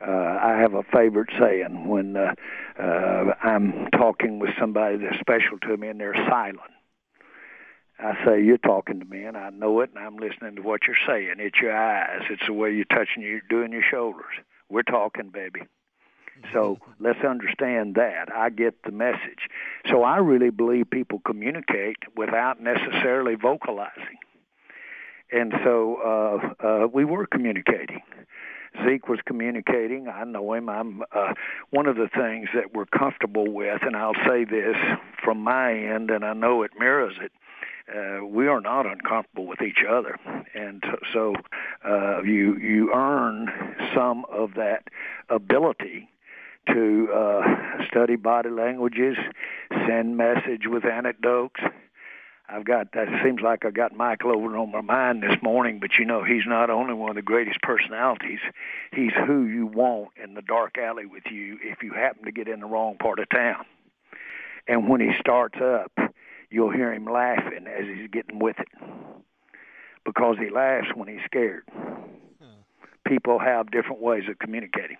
uh, 0.00 0.38
I 0.42 0.58
have 0.60 0.74
a 0.74 0.82
favorite 0.84 1.30
saying 1.38 1.88
when 1.88 2.16
uh, 2.16 2.34
uh, 2.78 3.34
I'm 3.42 3.88
talking 3.90 4.38
with 4.38 4.50
somebody 4.58 4.96
that's 4.98 5.18
special 5.18 5.58
to 5.62 5.76
me 5.76 5.88
and 5.88 6.00
they're 6.00 6.14
silent. 6.28 6.70
I 7.98 8.14
say, 8.24 8.42
You're 8.42 8.58
talking 8.58 9.00
to 9.00 9.06
me, 9.06 9.24
and 9.24 9.36
I 9.36 9.50
know 9.50 9.80
it, 9.80 9.90
and 9.94 9.98
I'm 9.98 10.16
listening 10.16 10.54
to 10.56 10.62
what 10.62 10.82
you're 10.86 10.96
saying. 11.06 11.34
It's 11.38 11.58
your 11.60 11.76
eyes, 11.76 12.22
it's 12.30 12.46
the 12.46 12.52
way 12.52 12.70
you're 12.72 12.84
touching, 12.84 13.22
you're 13.22 13.40
doing 13.50 13.72
your 13.72 13.82
shoulders. 13.90 14.34
We're 14.68 14.82
talking, 14.82 15.30
baby. 15.30 15.62
So 16.52 16.78
let's 17.00 17.24
understand 17.24 17.96
that. 17.96 18.28
I 18.32 18.50
get 18.50 18.82
the 18.84 18.92
message. 18.92 19.48
So 19.90 20.04
I 20.04 20.18
really 20.18 20.50
believe 20.50 20.88
people 20.90 21.20
communicate 21.26 21.96
without 22.16 22.60
necessarily 22.60 23.34
vocalizing. 23.34 24.18
And 25.32 25.52
so 25.64 25.96
uh, 26.62 26.66
uh, 26.66 26.86
we 26.86 27.04
were 27.04 27.26
communicating. 27.26 28.00
Zeke 28.84 29.08
was 29.08 29.18
communicating. 29.26 30.08
I 30.08 30.24
know 30.24 30.54
him. 30.54 30.68
I'm 30.68 31.02
uh, 31.12 31.34
one 31.70 31.86
of 31.86 31.96
the 31.96 32.08
things 32.08 32.48
that 32.54 32.74
we're 32.74 32.86
comfortable 32.86 33.50
with, 33.50 33.80
and 33.82 33.96
I'll 33.96 34.14
say 34.26 34.44
this 34.44 34.76
from 35.22 35.40
my 35.40 35.72
end, 35.72 36.10
and 36.10 36.24
I 36.24 36.34
know 36.34 36.62
it 36.62 36.72
mirrors 36.78 37.14
it. 37.20 37.32
Uh, 37.88 38.24
we 38.24 38.46
are 38.46 38.60
not 38.60 38.84
uncomfortable 38.84 39.46
with 39.46 39.62
each 39.62 39.82
other, 39.88 40.18
and 40.54 40.84
so 41.12 41.34
uh, 41.86 42.22
you 42.22 42.56
you 42.58 42.92
earn 42.94 43.48
some 43.94 44.26
of 44.30 44.54
that 44.54 44.84
ability 45.30 46.08
to 46.66 47.08
uh, 47.14 47.42
study 47.90 48.16
body 48.16 48.50
languages, 48.50 49.16
send 49.86 50.16
message 50.16 50.66
with 50.66 50.84
anecdotes. 50.84 51.60
I've 52.50 52.64
got 52.64 52.92
that 52.92 53.08
seems 53.22 53.42
like 53.42 53.66
I 53.66 53.70
got 53.70 53.94
Michael 53.94 54.32
over 54.32 54.56
on 54.56 54.72
my 54.72 54.80
mind 54.80 55.22
this 55.22 55.36
morning, 55.42 55.80
but 55.80 55.98
you 55.98 56.06
know 56.06 56.24
he's 56.24 56.46
not 56.46 56.70
only 56.70 56.94
one 56.94 57.10
of 57.10 57.16
the 57.16 57.22
greatest 57.22 57.60
personalities, 57.60 58.38
he's 58.92 59.12
who 59.26 59.44
you 59.44 59.66
want 59.66 60.10
in 60.22 60.32
the 60.34 60.40
dark 60.40 60.78
alley 60.78 61.04
with 61.04 61.24
you 61.30 61.58
if 61.62 61.82
you 61.82 61.92
happen 61.92 62.24
to 62.24 62.32
get 62.32 62.48
in 62.48 62.60
the 62.60 62.66
wrong 62.66 62.96
part 62.96 63.18
of 63.18 63.28
town. 63.28 63.66
And 64.66 64.88
when 64.88 65.00
he 65.00 65.12
starts 65.20 65.58
up, 65.60 65.92
you'll 66.50 66.72
hear 66.72 66.92
him 66.92 67.04
laughing 67.04 67.66
as 67.66 67.84
he's 67.84 68.08
getting 68.10 68.38
with 68.38 68.58
it 68.58 68.68
because 70.04 70.36
he 70.38 70.48
laughs 70.48 70.88
when 70.94 71.08
he's 71.08 71.24
scared. 71.26 71.64
People 73.06 73.38
have 73.38 73.70
different 73.70 74.00
ways 74.00 74.24
of 74.28 74.38
communicating. 74.38 74.96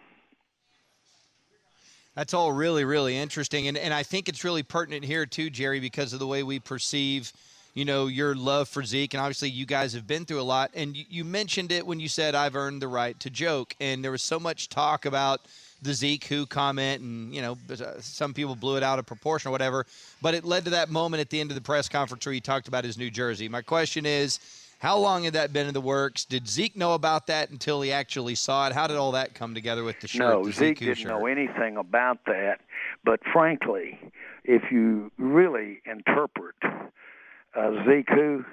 That's 2.18 2.34
all 2.34 2.50
really, 2.50 2.84
really 2.84 3.16
interesting. 3.16 3.68
And, 3.68 3.78
and 3.78 3.94
I 3.94 4.02
think 4.02 4.28
it's 4.28 4.42
really 4.42 4.64
pertinent 4.64 5.04
here, 5.04 5.24
too, 5.24 5.50
Jerry, 5.50 5.78
because 5.78 6.12
of 6.12 6.18
the 6.18 6.26
way 6.26 6.42
we 6.42 6.58
perceive, 6.58 7.32
you 7.74 7.84
know, 7.84 8.08
your 8.08 8.34
love 8.34 8.68
for 8.68 8.82
Zeke. 8.82 9.14
And 9.14 9.20
obviously, 9.20 9.50
you 9.50 9.64
guys 9.64 9.92
have 9.92 10.04
been 10.04 10.24
through 10.24 10.40
a 10.40 10.42
lot. 10.42 10.72
And 10.74 10.96
you, 10.96 11.04
you 11.08 11.24
mentioned 11.24 11.70
it 11.70 11.86
when 11.86 12.00
you 12.00 12.08
said, 12.08 12.34
I've 12.34 12.56
earned 12.56 12.82
the 12.82 12.88
right 12.88 13.18
to 13.20 13.30
joke. 13.30 13.76
And 13.78 14.02
there 14.02 14.10
was 14.10 14.20
so 14.20 14.40
much 14.40 14.68
talk 14.68 15.06
about 15.06 15.42
the 15.80 15.94
Zeke 15.94 16.24
who 16.24 16.44
comment, 16.44 17.02
and, 17.02 17.32
you 17.32 17.40
know, 17.40 17.56
uh, 17.70 18.00
some 18.00 18.34
people 18.34 18.56
blew 18.56 18.76
it 18.76 18.82
out 18.82 18.98
of 18.98 19.06
proportion 19.06 19.50
or 19.50 19.52
whatever. 19.52 19.86
But 20.20 20.34
it 20.34 20.44
led 20.44 20.64
to 20.64 20.70
that 20.70 20.88
moment 20.88 21.20
at 21.20 21.30
the 21.30 21.38
end 21.38 21.52
of 21.52 21.54
the 21.54 21.60
press 21.60 21.88
conference 21.88 22.26
where 22.26 22.32
he 22.32 22.40
talked 22.40 22.66
about 22.66 22.82
his 22.82 22.98
New 22.98 23.12
Jersey. 23.12 23.48
My 23.48 23.62
question 23.62 24.04
is, 24.04 24.40
how 24.78 24.96
long 24.98 25.24
had 25.24 25.32
that 25.32 25.52
been 25.52 25.66
in 25.66 25.74
the 25.74 25.80
works? 25.80 26.24
Did 26.24 26.48
Zeke 26.48 26.76
know 26.76 26.94
about 26.94 27.26
that 27.26 27.50
until 27.50 27.80
he 27.80 27.92
actually 27.92 28.36
saw 28.36 28.68
it? 28.68 28.72
How 28.72 28.86
did 28.86 28.96
all 28.96 29.12
that 29.12 29.34
come 29.34 29.52
together 29.54 29.82
with 29.82 30.00
the 30.00 30.06
shirt? 30.06 30.20
No, 30.20 30.44
the 30.44 30.52
Zeke 30.52 30.78
didn't 30.78 30.98
shirt? 30.98 31.08
know 31.08 31.26
anything 31.26 31.76
about 31.76 32.24
that. 32.26 32.60
But 33.04 33.20
frankly, 33.32 33.98
if 34.44 34.70
you 34.70 35.10
really 35.18 35.80
interpret 35.84 36.54
uh, 36.62 37.70
Zeke 37.86 38.08
who, 38.08 38.44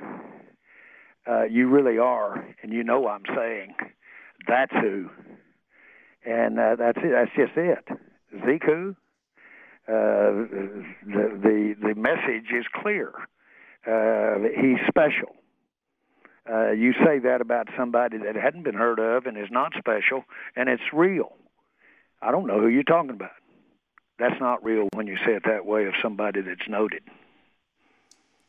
uh, 1.27 1.43
you 1.43 1.67
really 1.67 1.99
are, 1.99 2.43
and 2.63 2.73
you 2.73 2.83
know 2.83 3.07
I'm 3.07 3.23
saying, 3.35 3.75
that's 4.47 4.71
who. 4.71 5.09
And 6.25 6.59
uh, 6.59 6.75
that's 6.75 6.97
it. 7.03 7.11
That's 7.11 7.31
just 7.35 7.55
it. 7.55 7.87
Zeke 8.47 8.63
who? 8.63 8.95
Uh, 9.87 10.49
the, 11.05 11.39
the 11.43 11.75
the 11.79 11.93
message 11.95 12.49
is 12.51 12.65
clear. 12.81 13.11
Uh, 13.85 14.39
he's 14.59 14.79
special. 14.87 15.35
Uh, 16.49 16.71
you 16.71 16.93
say 16.93 17.19
that 17.19 17.41
about 17.41 17.67
somebody 17.77 18.17
that 18.19 18.35
hadn't 18.35 18.63
been 18.63 18.75
heard 18.75 18.99
of 18.99 19.25
and 19.25 19.37
is 19.37 19.49
not 19.49 19.73
special, 19.77 20.23
and 20.55 20.69
it's 20.69 20.83
real. 20.93 21.33
I 22.21 22.31
don't 22.31 22.47
know 22.47 22.59
who 22.59 22.67
you're 22.67 22.83
talking 22.83 23.11
about. 23.11 23.31
That's 24.19 24.39
not 24.39 24.63
real 24.63 24.87
when 24.93 25.07
you 25.07 25.17
say 25.25 25.33
it 25.33 25.43
that 25.45 25.65
way 25.65 25.85
of 25.85 25.93
somebody 26.01 26.41
that's 26.41 26.69
noted. 26.69 27.03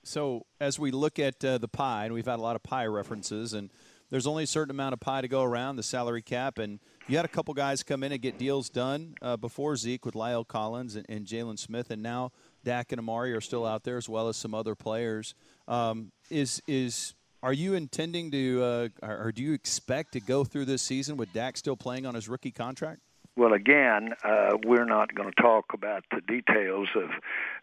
So 0.03 0.47
as 0.61 0.79
we 0.79 0.93
look 0.93 1.19
at 1.19 1.45
uh, 1.45 1.59
the 1.59 1.69
pie, 1.69 2.05
and 2.05 2.15
we've 2.15 2.27
had 2.27 2.39
a 2.39 2.43
lot 2.43 2.55
of 2.55 2.63
pie 2.63 2.87
references, 2.87 3.55
and 3.55 3.71
there's 4.11 4.27
only 4.27 4.45
a 4.45 4.47
certain 4.47 4.71
amount 4.71 4.93
of 4.93 5.01
pie 5.01 5.21
to 5.21 5.27
go 5.27 5.43
around, 5.43 5.77
the 5.77 5.83
salary 5.83 6.23
cap, 6.23 6.59
and 6.59 6.79
you 7.09 7.17
had 7.17 7.25
a 7.25 7.29
couple 7.29 7.55
guys 7.55 7.83
come 7.83 8.05
in 8.05 8.13
and 8.13 8.23
get 8.23 8.39
deals 8.39 8.69
done 8.69 9.17
uh, 9.21 9.37
before 9.37 9.75
Zeke 9.75 10.05
with 10.05 10.15
La'el 10.15 10.47
Collins 10.47 10.95
and, 10.95 11.07
and 11.09 11.27
Jaylon 11.27 11.59
Smith, 11.59 11.91
and 11.91 12.03
now 12.03 12.31
Dak 12.63 12.93
and 12.93 13.01
Amari 13.01 13.33
are 13.33 13.41
still 13.41 13.67
out 13.67 13.83
there 13.83 13.97
as 13.97 14.09
well 14.09 14.29
as 14.29 14.37
some 14.37 14.55
other 14.55 14.77
players. 14.77 15.35
Um, 15.67 16.13
is 16.31 16.63
is 16.69 17.15
are 17.47 17.53
you 17.53 17.75
intending 17.75 18.33
to, 18.33 18.61
uh, 18.61 18.89
or 19.07 19.31
do 19.31 19.41
you 19.41 19.53
expect 19.53 20.15
to 20.15 20.21
go 20.21 20.43
through 20.43 20.65
this 20.65 20.83
season 20.83 21.17
with 21.17 21.33
Dak 21.33 21.57
still 21.57 21.77
playing 21.77 22.05
on 22.05 22.17
his 22.17 22.29
rookie 22.29 22.51
contract? 22.51 22.99
Well, 23.37 23.53
again, 23.53 24.15
uh, 24.25 24.57
we're 24.65 24.85
not 24.85 25.15
going 25.15 25.31
to 25.31 25.43
talk 25.43 25.67
about 25.73 26.03
the 26.11 26.23
details 26.23 26.89
of 26.97 27.11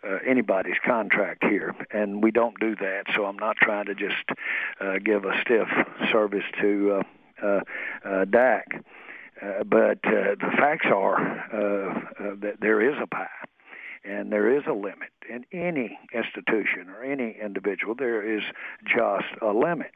uh, 0.10 0.20
anybody's 0.26 0.78
contract 0.86 1.44
here, 1.44 1.76
and 1.92 2.24
we 2.24 2.32
don't 2.32 2.58
do 2.62 2.78
that. 2.78 3.04
So 3.14 3.26
I'm 3.26 3.36
not 3.36 3.58
trying 3.58 3.88
to 3.88 3.96
just 3.96 4.24
uh, 4.80 5.00
give 5.04 5.26
a 5.26 5.34
stiff 5.42 5.68
service 6.14 6.46
to 6.62 7.02
uh, 7.42 7.46
uh, 7.46 7.60
uh, 8.06 8.26
Dak. 8.26 8.68
Uh, 9.42 9.64
but 9.66 10.00
uh, 10.06 10.36
the 10.40 10.52
facts 10.58 10.86
are 10.86 11.20
uh, 11.52 12.00
uh, 12.24 12.36
that 12.40 12.62
there 12.62 12.80
is 12.80 12.96
a 13.02 13.08
pie, 13.08 13.28
and 14.04 14.32
there 14.32 14.56
is 14.56 14.64
a 14.68 14.74
limit 14.74 15.10
in 15.30 15.46
any 15.52 15.98
institution 16.14 16.90
or 16.90 17.04
any 17.04 17.38
individual. 17.42 17.96
There 17.96 18.38
is 18.38 18.44
just 18.86 19.42
a 19.42 19.48
limit. 19.48 19.92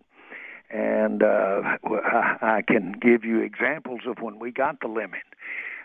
And 0.69 1.23
uh, 1.23 1.77
I, 2.41 2.61
can 2.67 2.93
give 2.99 3.23
you 3.23 3.39
examples 3.39 4.01
of 4.05 4.17
when 4.19 4.37
we 4.37 4.51
got 4.51 4.81
the 4.81 4.87
limit. 4.87 5.21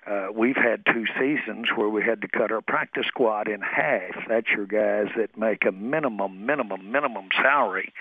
Uh, 0.07 0.29
we've 0.35 0.57
had 0.57 0.85
two 0.85 1.05
seasons 1.19 1.69
where 1.77 1.89
we 1.89 2.03
had 2.03 2.21
to 2.23 2.29
cut 2.29 2.51
our 2.51 2.61
practice 2.61 3.07
squad 3.07 3.47
in 3.47 3.61
half. 3.61 4.17
That's 4.29 4.49
your 4.49 4.67
guys 4.67 5.13
that 5.17 5.39
make 5.39 5.65
a 5.65 5.71
minimum, 5.71 6.45
minimum, 6.45 6.91
minimum 6.91 7.29
salary 7.41 7.93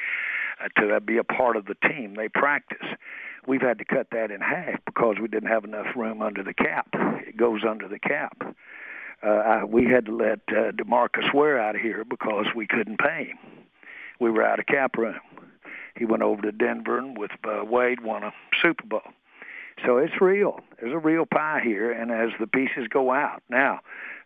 uh, 0.63 0.81
to 0.81 0.99
be 1.01 1.17
a 1.17 1.23
part 1.23 1.55
of 1.55 1.65
the 1.65 1.75
team. 1.87 2.15
They 2.15 2.29
practice. 2.29 2.87
We've 3.45 3.61
had 3.61 3.77
to 3.77 3.85
cut 3.85 4.07
that 4.11 4.31
in 4.31 4.41
half 4.41 4.79
because 4.85 5.17
we 5.21 5.27
didn't 5.27 5.49
have 5.49 5.63
enough 5.63 5.95
room 5.95 6.23
under 6.23 6.43
the 6.43 6.53
cap. 6.53 6.87
It 7.27 7.37
goes 7.37 7.61
under 7.67 7.87
the 7.87 7.99
cap. 7.99 8.55
Uh, 9.23 9.29
I, 9.29 9.63
we 9.63 9.85
had 9.85 10.05
to 10.05 10.15
let 10.15 10.39
uh, 10.49 10.71
Demarcus 10.71 11.33
Ware 11.33 11.59
out 11.61 11.75
of 11.75 11.81
here 11.81 12.03
because 12.03 12.47
we 12.55 12.65
couldn't 12.67 12.99
pay 12.99 13.25
him. 13.25 13.37
We 14.19 14.31
were 14.31 14.43
out 14.43 14.59
of 14.59 14.65
cap 14.65 14.97
room. 14.97 15.19
He 15.95 16.05
went 16.05 16.23
over 16.23 16.41
to 16.41 16.51
Denver 16.51 16.97
and 16.97 17.17
with 17.17 17.31
uh, 17.43 17.63
Wade 17.65 18.01
won 18.01 18.23
a 18.23 18.31
Super 18.61 18.85
Bowl. 18.85 19.01
So 19.85 19.97
it's 19.97 20.13
real. 20.21 20.59
There's 20.79 20.93
a 20.93 20.99
real 20.99 21.25
pie 21.25 21.61
here, 21.63 21.91
and 21.91 22.11
as 22.11 22.29
the 22.39 22.47
pieces 22.47 22.87
go 22.89 23.11
out, 23.11 23.41
now, 23.49 23.79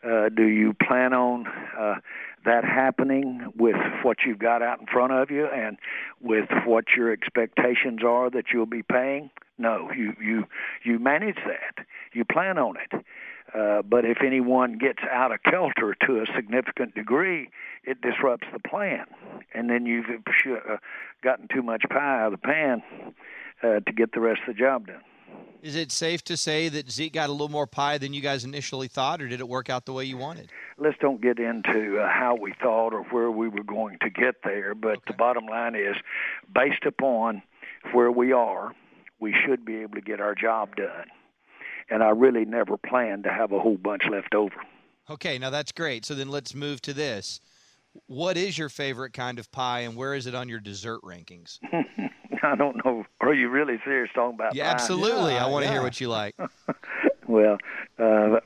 uh, 0.04 0.30
do 0.30 0.44
you 0.44 0.74
plan 0.74 1.14
on 1.14 1.48
uh, 1.78 1.96
that 2.44 2.64
happening 2.64 3.52
with 3.58 3.78
what 4.04 4.18
you've 4.26 4.40
got 4.40 4.62
out 4.62 4.80
in 4.80 4.86
front 4.88 5.14
of 5.14 5.32
you 5.32 5.46
and 5.46 5.78
with 6.22 6.50
what 6.66 6.86
your 6.96 7.12
expectations 7.12 8.02
are 8.06 8.30
that 8.30 8.46
you'll 8.54 8.66
be 8.66 8.84
paying? 8.84 9.30
No, 9.58 9.90
you 9.96 10.14
you 10.22 10.44
you 10.84 11.00
manage 11.00 11.38
that. 11.46 11.86
You 12.14 12.26
plan 12.26 12.58
on 12.58 12.76
it. 12.76 12.95
Uh, 13.56 13.82
but 13.82 14.04
if 14.04 14.18
anyone 14.26 14.78
gets 14.78 15.00
out 15.10 15.32
of 15.32 15.40
kilter 15.44 15.96
to 16.06 16.22
a 16.22 16.26
significant 16.36 16.94
degree, 16.94 17.50
it 17.86 18.02
disrupts 18.02 18.48
the 18.52 18.60
plan, 18.60 19.06
and 19.54 19.70
then 19.70 19.86
you've 19.86 20.06
uh, 20.10 20.78
gotten 21.24 21.48
too 21.54 21.62
much 21.62 21.84
pie 21.90 22.22
out 22.22 22.34
of 22.34 22.40
the 22.42 22.46
pan 22.46 22.84
uh, 23.64 23.80
to 23.80 23.94
get 23.96 24.12
the 24.12 24.20
rest 24.20 24.42
of 24.48 24.56
the 24.56 24.60
job 24.60 24.88
done. 24.88 25.02
Is 25.62 25.76
it 25.76 25.92
safe 25.92 26.24
to 26.26 26.38
say 26.38 26.70
that 26.70 26.92
Zeke 26.92 27.14
got 27.14 27.30
a 27.30 27.32
little 27.32 27.50
more 27.50 27.66
pie 27.66 27.98
than 27.98 28.14
you 28.14 28.22
guys 28.22 28.44
initially 28.44 28.88
thought, 28.88 29.22
or 29.22 29.28
did 29.28 29.40
it 29.40 29.48
work 29.48 29.70
out 29.70 29.86
the 29.86 29.94
way 29.94 30.04
you 30.04 30.18
wanted? 30.18 30.52
Let's 30.78 30.98
don't 31.00 31.22
get 31.22 31.40
into 31.40 32.00
uh, 32.00 32.10
how 32.10 32.36
we 32.40 32.54
thought 32.62 32.94
or 32.94 33.04
where 33.04 33.32
we 33.32 33.48
were 33.48 33.64
going 33.64 33.98
to 34.02 34.10
get 34.10 34.36
there, 34.44 34.76
but 34.76 34.98
okay. 34.98 35.02
the 35.08 35.14
bottom 35.14 35.46
line 35.46 35.76
is 35.76 35.96
based 36.54 36.86
upon 36.86 37.42
where 37.94 38.12
we 38.12 38.34
are, 38.34 38.74
we 39.20 39.34
should 39.46 39.64
be 39.64 39.78
able 39.78 39.96
to 39.96 40.02
get 40.02 40.20
our 40.20 40.36
job 40.36 40.76
done 40.76 41.06
and 41.90 42.04
I 42.04 42.10
really 42.10 42.46
never 42.46 42.78
planned 42.78 43.24
to 43.24 43.32
have 43.32 43.52
a 43.52 43.60
whole 43.60 43.78
bunch 43.78 44.04
left 44.10 44.34
over. 44.34 44.56
Okay, 45.10 45.38
now 45.38 45.50
that's 45.50 45.72
great. 45.72 46.06
So 46.06 46.16
then 46.16 46.30
let's 46.30 46.56
move 46.56 46.82
to 46.82 46.94
this. 46.94 47.40
What 48.08 48.38
is 48.38 48.58
your 48.58 48.70
favorite 48.70 49.14
kind 49.14 49.40
of 49.40 49.52
pie, 49.52 49.82
and 49.82 49.96
where 49.96 50.14
is 50.14 50.28
it 50.28 50.36
on 50.36 50.50
your 50.50 50.60
dessert 50.60 51.02
rankings? 51.02 51.60
I 52.44 52.56
don't 52.56 52.84
know. 52.84 53.06
Are 53.22 53.34
you 53.34 53.50
really 53.50 53.80
serious 53.84 54.12
talking 54.14 54.36
about 54.36 54.56
yeah, 54.56 54.66
pie? 54.66 54.74
Absolutely. 54.74 55.34
Yeah, 55.34 55.46
I 55.46 55.50
want 55.50 55.64
to 55.64 55.68
yeah. 55.68 55.74
hear 55.74 55.84
what 55.84 56.02
you 56.02 56.10
like. 56.10 56.36
well, 57.28 57.58
uh, 57.98 58.40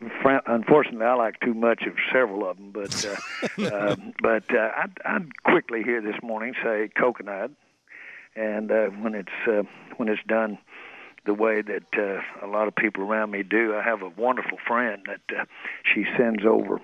unfortunately, 0.46 1.06
I 1.06 1.16
like 1.16 1.40
too 1.40 1.54
much 1.54 1.84
of 1.84 1.94
several 2.14 2.50
of 2.50 2.58
them, 2.58 2.72
but 2.72 3.06
uh, 3.06 3.64
uh, 3.66 3.96
but 4.22 4.44
uh, 4.54 4.70
I'd, 4.78 4.94
I'd 5.06 5.44
quickly 5.44 5.84
here 5.84 6.02
this 6.02 6.22
morning 6.22 6.54
say 6.64 6.90
coconut, 6.98 7.52
and 8.36 8.72
uh, 8.72 8.88
when 8.88 9.16
it's 9.16 9.30
uh, 9.48 9.64
when 9.98 10.08
it's 10.10 10.22
done 10.28 10.58
the 11.26 11.34
way 11.34 11.62
that 11.62 11.84
uh, 11.98 12.46
a 12.46 12.48
lot 12.48 12.68
of 12.68 12.76
people 12.76 13.04
around 13.04 13.32
me 13.32 13.44
do. 13.44 13.76
I 13.76 13.84
have 13.84 14.02
a 14.02 14.10
wonderful 14.10 14.58
friend 14.68 15.06
that 15.08 15.40
uh, 15.40 15.46
she 15.84 16.06
sends 16.18 16.46
over 16.46 16.80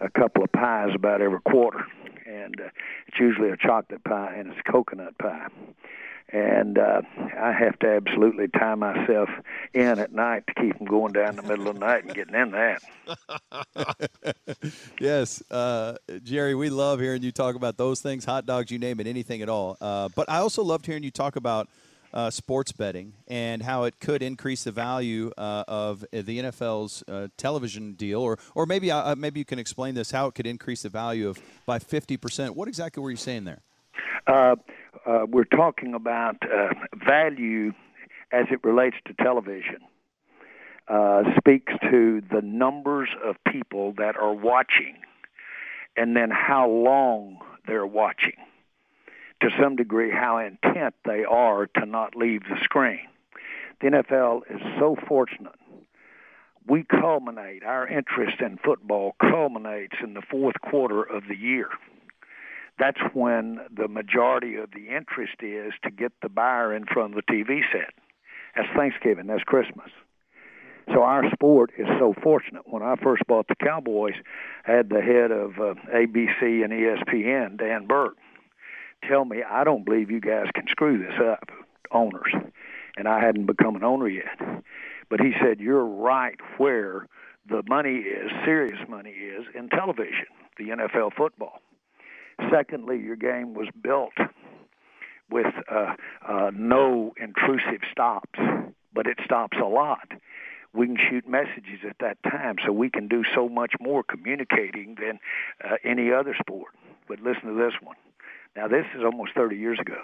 a 0.00 0.10
couple 0.10 0.42
of 0.42 0.52
pies 0.52 0.90
about 0.94 1.20
every 1.22 1.40
quarter, 1.40 1.84
and 2.26 2.60
uh, 2.60 2.68
it's 3.06 3.18
usually 3.18 3.50
a 3.50 3.56
chocolate 3.56 4.04
pie 4.04 4.34
and 4.36 4.48
it's 4.48 4.60
a 4.66 4.70
coconut 4.70 5.16
pie. 5.18 5.46
And 6.28 6.78
uh, 6.78 7.02
I 7.38 7.52
have 7.52 7.78
to 7.80 7.88
absolutely 7.88 8.48
tie 8.48 8.74
myself 8.74 9.28
in 9.74 9.98
at 9.98 10.14
night 10.14 10.44
to 10.46 10.54
keep 10.54 10.78
them 10.78 10.86
going 10.86 11.12
down 11.12 11.36
the 11.36 11.42
middle 11.42 11.68
of 11.68 11.74
the 11.74 11.80
night 11.80 12.04
and 12.04 12.14
getting 12.14 12.34
in 12.34 12.52
that. 12.52 12.82
yes, 15.00 15.42
uh, 15.50 15.96
Jerry, 16.22 16.54
we 16.54 16.70
love 16.70 17.00
hearing 17.00 17.22
you 17.22 17.32
talk 17.32 17.54
about 17.54 17.76
those 17.76 18.00
things, 18.00 18.24
hot 18.24 18.46
dogs, 18.46 18.70
you 18.70 18.78
name 18.78 18.98
it, 18.98 19.06
anything 19.06 19.42
at 19.42 19.50
all. 19.50 19.76
Uh, 19.78 20.08
but 20.16 20.30
I 20.30 20.38
also 20.38 20.62
loved 20.62 20.86
hearing 20.86 21.02
you 21.02 21.10
talk 21.10 21.36
about 21.36 21.68
uh, 22.12 22.30
sports 22.30 22.72
betting 22.72 23.14
and 23.28 23.62
how 23.62 23.84
it 23.84 23.98
could 24.00 24.22
increase 24.22 24.64
the 24.64 24.72
value 24.72 25.30
uh, 25.38 25.64
of 25.66 26.04
the 26.12 26.22
NFL's 26.38 27.02
uh, 27.08 27.28
television 27.36 27.94
deal, 27.94 28.20
or 28.20 28.38
or 28.54 28.66
maybe 28.66 28.90
uh, 28.90 29.12
uh, 29.12 29.14
maybe 29.16 29.40
you 29.40 29.44
can 29.44 29.58
explain 29.58 29.94
this 29.94 30.10
how 30.10 30.26
it 30.26 30.34
could 30.34 30.46
increase 30.46 30.82
the 30.82 30.88
value 30.88 31.28
of 31.28 31.40
by 31.66 31.78
fifty 31.78 32.16
percent. 32.16 32.56
What 32.56 32.68
exactly 32.68 33.02
were 33.02 33.10
you 33.10 33.16
saying 33.16 33.44
there? 33.44 33.60
Uh, 34.26 34.56
we're 35.28 35.44
talking 35.44 35.94
about 35.94 36.36
value 36.94 37.72
as 38.32 38.46
it 38.50 38.60
relates 38.62 38.96
to 39.06 39.14
television. 39.14 39.80
speaks 41.36 41.72
to 41.90 42.22
the 42.30 42.40
numbers 42.42 43.08
of 43.24 43.36
people 43.50 43.94
that 43.98 44.16
are 44.16 44.34
watching, 44.34 44.96
and 45.96 46.16
then 46.16 46.30
how 46.30 46.68
long 46.68 47.38
they're 47.66 47.86
watching. 47.86 48.36
To 49.42 49.50
some 49.60 49.76
degree 49.76 50.10
how 50.10 50.38
intent 50.38 50.94
they 51.04 51.24
are 51.24 51.66
to 51.66 51.86
not 51.86 52.16
leave 52.16 52.42
the 52.42 52.58
screen. 52.62 53.00
The 53.80 53.88
NFL 53.88 54.42
is 54.48 54.60
so 54.78 54.96
fortunate. 55.08 55.54
We 56.66 56.84
culminate, 56.84 57.64
our 57.64 57.86
interest 57.86 58.40
in 58.40 58.58
football 58.64 59.16
culminates 59.20 59.96
in 60.02 60.14
the 60.14 60.22
fourth 60.22 60.60
quarter 60.60 61.02
of 61.02 61.24
the 61.28 61.36
year. 61.36 61.68
That's 62.78 63.00
when 63.12 63.60
the 63.74 63.88
majority 63.88 64.56
of 64.56 64.70
the 64.70 64.94
interest 64.94 65.34
is 65.40 65.72
to 65.82 65.90
get 65.90 66.12
the 66.22 66.28
buyer 66.28 66.74
in 66.74 66.86
front 66.86 67.16
of 67.16 67.24
the 67.26 67.32
TV 67.32 67.62
set. 67.72 67.92
That's 68.54 68.68
Thanksgiving, 68.76 69.26
that's 69.26 69.42
Christmas. 69.42 69.90
So 70.88 71.02
our 71.02 71.28
sport 71.32 71.70
is 71.76 71.86
so 71.98 72.14
fortunate. 72.22 72.62
When 72.66 72.82
I 72.82 72.96
first 72.96 73.22
bought 73.26 73.48
the 73.48 73.54
Cowboys, 73.56 74.14
I 74.66 74.72
had 74.72 74.88
the 74.88 75.00
head 75.00 75.30
of 75.30 75.58
uh, 75.58 75.74
ABC 75.94 76.64
and 76.64 76.72
ESPN, 76.72 77.58
Dan 77.58 77.86
Burke, 77.86 78.16
tell 79.08 79.24
me, 79.24 79.42
I 79.42 79.64
don't 79.64 79.84
believe 79.84 80.10
you 80.10 80.20
guys 80.20 80.46
can 80.54 80.66
screw 80.68 80.98
this 80.98 81.18
up, 81.20 81.50
owners. 81.90 82.32
And 82.96 83.08
I 83.08 83.20
hadn't 83.20 83.46
become 83.46 83.76
an 83.76 83.84
owner 83.84 84.08
yet. 84.08 84.38
But 85.08 85.20
he 85.20 85.32
said, 85.40 85.60
you're 85.60 85.84
right 85.84 86.38
where 86.58 87.06
the 87.48 87.62
money 87.68 87.96
is, 87.96 88.30
serious 88.44 88.78
money 88.88 89.10
is, 89.10 89.44
in 89.54 89.68
television, 89.68 90.26
the 90.58 90.68
NFL 90.68 91.14
football. 91.16 91.60
Secondly, 92.50 92.98
your 92.98 93.16
game 93.16 93.54
was 93.54 93.68
built 93.82 94.14
with 95.30 95.54
uh, 95.70 95.94
uh, 96.26 96.50
no 96.54 97.12
intrusive 97.20 97.80
stops, 97.90 98.38
but 98.92 99.06
it 99.06 99.18
stops 99.24 99.56
a 99.62 99.66
lot 99.66 100.08
we 100.74 100.86
can 100.86 100.96
shoot 100.96 101.28
messages 101.28 101.80
at 101.88 101.96
that 102.00 102.16
time. 102.22 102.56
So 102.64 102.72
we 102.72 102.90
can 102.90 103.08
do 103.08 103.22
so 103.34 103.48
much 103.48 103.74
more 103.80 104.02
communicating 104.02 104.96
than 104.98 105.18
uh, 105.62 105.76
any 105.84 106.12
other 106.12 106.34
sport. 106.38 106.72
But 107.08 107.20
listen 107.20 107.42
to 107.44 107.54
this 107.54 107.74
one. 107.82 107.96
Now, 108.56 108.68
this 108.68 108.84
is 108.96 109.02
almost 109.04 109.32
30 109.34 109.56
years 109.56 109.78
ago. 109.80 109.98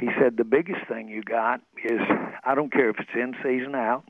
He 0.00 0.08
said 0.20 0.36
the 0.36 0.44
biggest 0.44 0.86
thing 0.88 1.08
you 1.08 1.22
got 1.22 1.60
is 1.84 2.00
I 2.44 2.54
don't 2.54 2.72
care 2.72 2.90
if 2.90 2.96
it's 2.98 3.10
in 3.14 3.34
season 3.42 3.74
out. 3.74 4.04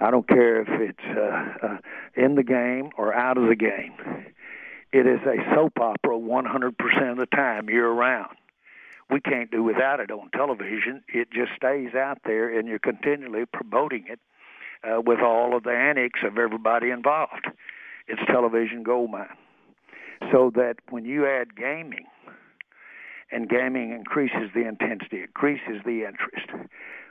I 0.00 0.10
don't 0.12 0.28
care 0.28 0.62
if 0.62 0.68
it's 0.68 1.18
uh, 1.18 1.66
uh, 1.66 1.78
in 2.14 2.36
the 2.36 2.44
game 2.44 2.90
or 2.96 3.12
out 3.12 3.36
of 3.36 3.48
the 3.48 3.56
game. 3.56 3.94
It 4.92 5.06
is 5.06 5.20
a 5.26 5.54
soap 5.54 5.80
opera 5.80 6.16
100% 6.16 7.10
of 7.10 7.16
the 7.18 7.26
time, 7.26 7.68
year 7.68 7.90
round 7.90 8.36
we 9.10 9.20
can't 9.20 9.50
do 9.50 9.62
without 9.62 10.00
it 10.00 10.10
on 10.10 10.30
television. 10.30 11.02
It 11.08 11.30
just 11.30 11.52
stays 11.56 11.94
out 11.94 12.18
there, 12.24 12.56
and 12.56 12.68
you're 12.68 12.78
continually 12.78 13.44
promoting 13.46 14.04
it 14.08 14.20
uh, 14.84 15.00
with 15.00 15.20
all 15.20 15.56
of 15.56 15.62
the 15.62 15.70
annex 15.70 16.20
of 16.24 16.38
everybody 16.38 16.90
involved. 16.90 17.46
It's 18.06 18.20
television 18.26 18.82
goldmine. 18.82 19.28
So 20.32 20.50
that 20.56 20.76
when 20.90 21.04
you 21.04 21.26
add 21.26 21.56
gaming, 21.56 22.06
and 23.30 23.48
gaming 23.48 23.92
increases 23.92 24.50
the 24.54 24.66
intensity, 24.66 25.22
increases 25.22 25.82
the 25.84 26.04
interest. 26.04 26.48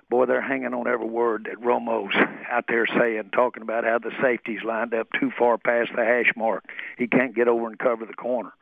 Boy, 0.09 0.25
they're 0.25 0.41
hanging 0.41 0.74
on 0.74 0.88
every 0.88 1.07
word 1.07 1.47
that 1.50 1.62
Romo's 1.62 2.15
out 2.51 2.65
there 2.67 2.88
saying, 2.88 3.29
talking 3.33 3.62
about 3.62 3.83
how 3.83 4.00
the 4.00 4.12
safety's 4.21 4.63
lined 4.63 4.93
up 4.93 5.07
too 5.19 5.31
far 5.38 5.57
past 5.57 5.91
the 5.95 6.05
hash 6.05 6.31
mark. 6.36 6.63
He 6.97 7.07
can't 7.07 7.36
get 7.36 7.47
over 7.47 7.67
and 7.67 7.77
cover 7.77 8.05
the 8.05 8.13
corner 8.13 8.53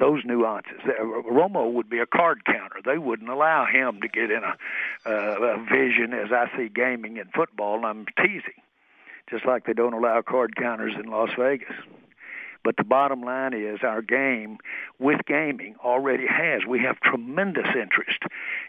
those 0.00 0.24
nuances. 0.24 0.80
Uh, 0.84 1.04
Romo 1.30 1.70
would 1.70 1.88
be 1.88 1.98
a 1.98 2.06
card 2.06 2.44
counter. 2.44 2.80
They 2.84 2.98
wouldn't 2.98 3.28
allow 3.28 3.66
him 3.66 4.00
to 4.00 4.08
get 4.08 4.30
in 4.30 4.42
a, 4.42 4.56
uh, 5.06 5.58
a 5.58 5.64
vision 5.70 6.12
as 6.14 6.32
I 6.32 6.50
see 6.56 6.68
gaming 6.68 7.18
in 7.18 7.26
football, 7.34 7.76
and 7.76 7.86
I'm 7.86 8.06
teasing, 8.16 8.60
just 9.28 9.44
like 9.44 9.66
they 9.66 9.74
don't 9.74 9.92
allow 9.92 10.22
card 10.22 10.56
counters 10.56 10.94
in 10.98 11.10
Las 11.10 11.30
Vegas. 11.38 11.74
But 12.62 12.76
the 12.76 12.84
bottom 12.84 13.22
line 13.22 13.54
is 13.54 13.80
our 13.82 14.02
game 14.02 14.58
with 14.98 15.20
gaming 15.26 15.76
already 15.82 16.26
has. 16.26 16.62
We 16.68 16.80
have 16.80 17.00
tremendous 17.00 17.68
interest 17.74 18.22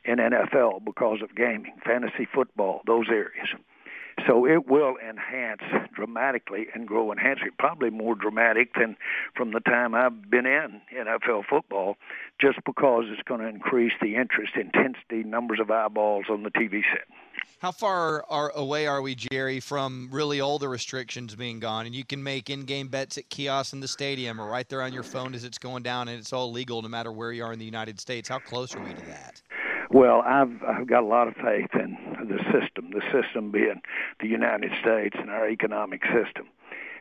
in 0.05 0.17
NFL 0.17 0.85
because 0.85 1.21
of 1.21 1.35
gaming, 1.35 1.73
fantasy 1.85 2.27
football, 2.33 2.81
those 2.87 3.07
areas. 3.09 3.49
So 4.27 4.45
it 4.45 4.67
will 4.67 4.95
enhance 4.97 5.61
dramatically 5.93 6.67
and 6.73 6.87
grow 6.87 7.11
enhance 7.11 7.39
it, 7.45 7.57
probably 7.57 7.89
more 7.89 8.15
dramatic 8.15 8.73
than 8.75 8.95
from 9.35 9.51
the 9.51 9.59
time 9.59 9.95
I've 9.95 10.29
been 10.29 10.45
in 10.45 10.81
NFL 10.95 11.45
football, 11.49 11.97
just 12.39 12.59
because 12.65 13.05
it's 13.07 13.21
going 13.27 13.41
to 13.41 13.47
increase 13.47 13.93
the 14.01 14.15
interest, 14.15 14.53
intensity, 14.55 15.23
numbers 15.23 15.59
of 15.59 15.71
eyeballs 15.71 16.25
on 16.29 16.43
the 16.43 16.51
TV 16.51 16.81
set. 16.91 17.07
How 17.59 17.71
far 17.71 18.25
are, 18.29 18.51
away 18.55 18.87
are 18.87 19.01
we, 19.01 19.15
Jerry, 19.15 19.59
from 19.59 20.09
really 20.11 20.41
all 20.41 20.57
the 20.57 20.67
restrictions 20.67 21.35
being 21.35 21.59
gone? 21.59 21.85
And 21.85 21.93
you 21.93 22.03
can 22.03 22.23
make 22.23 22.49
in-game 22.49 22.87
bets 22.87 23.17
at 23.17 23.29
kiosks 23.29 23.73
in 23.73 23.79
the 23.79 23.87
stadium 23.87 24.41
or 24.41 24.49
right 24.49 24.67
there 24.67 24.81
on 24.81 24.93
your 24.93 25.03
phone 25.03 25.35
as 25.35 25.43
it's 25.43 25.59
going 25.59 25.83
down, 25.83 26.07
and 26.07 26.19
it's 26.19 26.33
all 26.33 26.51
legal 26.51 26.81
no 26.81 26.87
matter 26.87 27.11
where 27.11 27.31
you 27.31 27.43
are 27.43 27.53
in 27.53 27.59
the 27.59 27.65
United 27.65 27.99
States. 27.99 28.27
How 28.27 28.39
close 28.39 28.75
are 28.75 28.81
we 28.81 28.93
to 28.93 29.05
that? 29.05 29.41
Well, 29.91 30.23
I've 30.25 30.63
I've 30.63 30.87
got 30.87 31.03
a 31.03 31.05
lot 31.05 31.27
of 31.27 31.35
faith 31.35 31.69
in 31.73 31.97
the 32.31 32.43
system. 32.51 32.91
The 32.91 33.01
system 33.11 33.51
being 33.51 33.81
the 34.19 34.27
United 34.27 34.71
States 34.81 35.15
and 35.19 35.29
our 35.29 35.49
economic 35.49 36.03
system, 36.05 36.47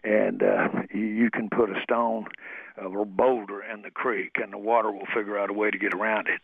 and 0.05 0.43
uh, 0.43 0.69
you 0.93 1.31
can 1.31 1.49
put 1.49 1.71
a 1.71 1.81
stone 1.83 2.27
or 2.77 3.05
boulder 3.05 3.63
in 3.63 3.83
the 3.83 3.91
creek, 3.91 4.37
and 4.43 4.53
the 4.53 4.59
water 4.59 4.91
will 4.91 5.07
figure 5.15 5.39
out 5.39 5.51
a 5.51 5.53
way 5.53 5.71
to 5.71 5.79
get 5.79 5.93
around 5.95 6.29
it. 6.29 6.41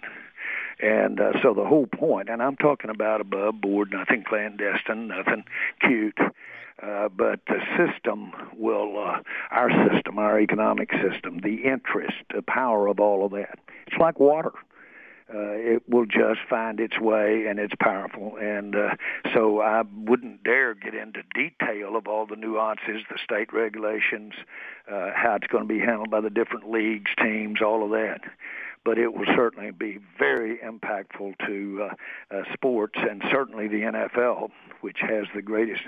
And 0.79 1.21
uh, 1.21 1.33
so 1.43 1.55
the 1.55 1.65
whole 1.65 1.87
point, 1.87 2.29
and 2.29 2.43
I'm 2.43 2.57
talking 2.57 2.91
about 2.91 3.21
above 3.21 3.61
board, 3.61 3.91
nothing 3.91 4.25
clandestine, 4.25 5.09
nothing 5.09 5.45
cute. 5.81 6.19
Uh, 6.83 7.09
but 7.09 7.41
the 7.47 7.59
system 7.79 8.33
will, 8.55 8.99
uh, 8.99 9.21
our 9.51 9.71
system, 9.89 10.19
our 10.19 10.39
economic 10.39 10.91
system, 10.93 11.39
the 11.39 11.63
interest, 11.65 12.17
the 12.35 12.43
power 12.43 12.87
of 12.87 13.01
all 13.01 13.25
of 13.25 13.33
that. 13.33 13.59
It's 13.87 13.97
like 13.99 14.21
water 14.21 14.53
uh, 14.53 14.59
it 15.29 15.83
will 15.89 16.07
just 16.07 16.41
find 16.49 16.81
its 16.81 16.99
way 17.01 17.47
and 17.47 17.59
it's 17.59 17.75
powerful. 17.81 18.37
And 18.41 18.77
uh, 18.77 18.95
so 19.35 19.61
I 19.61 19.83
wouldn't 20.05 20.45
dare 20.45 20.75
get 20.75 20.95
into 20.95 21.23
detail 21.35 21.97
of 21.97 22.07
all 22.07 22.27
the 22.27 22.37
nuances, 22.37 23.03
the 23.11 23.19
state 23.23 23.53
regulations, 23.53 24.35
uh, 24.91 25.11
how 25.15 25.35
it's 25.35 25.47
going 25.49 25.67
to 25.67 25.73
be 25.73 25.81
handled 25.81 26.11
by 26.11 26.21
the 26.21 26.31
different 26.31 26.71
leagues, 26.71 27.11
teams, 27.21 27.61
all 27.61 27.85
of 27.85 27.91
that. 27.91 28.21
But 28.85 28.99
it 28.99 29.15
will 29.15 29.27
certainly 29.35 29.73
be 29.73 29.99
very 30.17 30.59
impactful 30.59 31.35
to 31.47 31.89
uh, 31.91 32.37
uh, 32.37 32.43
sports 32.53 32.95
and 32.97 33.23
certainly 33.31 33.67
the 33.67 33.83
NFL, 33.83 34.51
which 34.81 34.99
has 35.01 35.25
the 35.35 35.43
greatest 35.43 35.83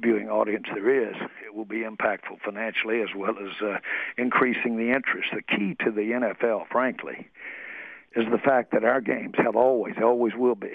viewing 0.00 0.28
audience 0.28 0.66
there 0.74 1.08
is. 1.08 1.16
It 1.46 1.54
will 1.54 1.64
be 1.64 1.84
impactful 1.84 2.40
financially 2.44 3.00
as 3.00 3.08
well 3.16 3.36
as 3.38 3.62
uh, 3.62 3.78
increasing 4.18 4.76
the 4.76 4.92
interest. 4.94 5.30
The 5.32 5.42
key 5.42 5.76
to 5.84 5.90
the 5.90 6.10
NFL, 6.10 6.68
frankly, 6.70 7.28
is 8.16 8.24
the 8.30 8.38
fact 8.38 8.72
that 8.72 8.84
our 8.84 9.00
games 9.00 9.34
have 9.38 9.56
always, 9.56 9.94
always 10.02 10.34
will 10.36 10.54
be, 10.54 10.72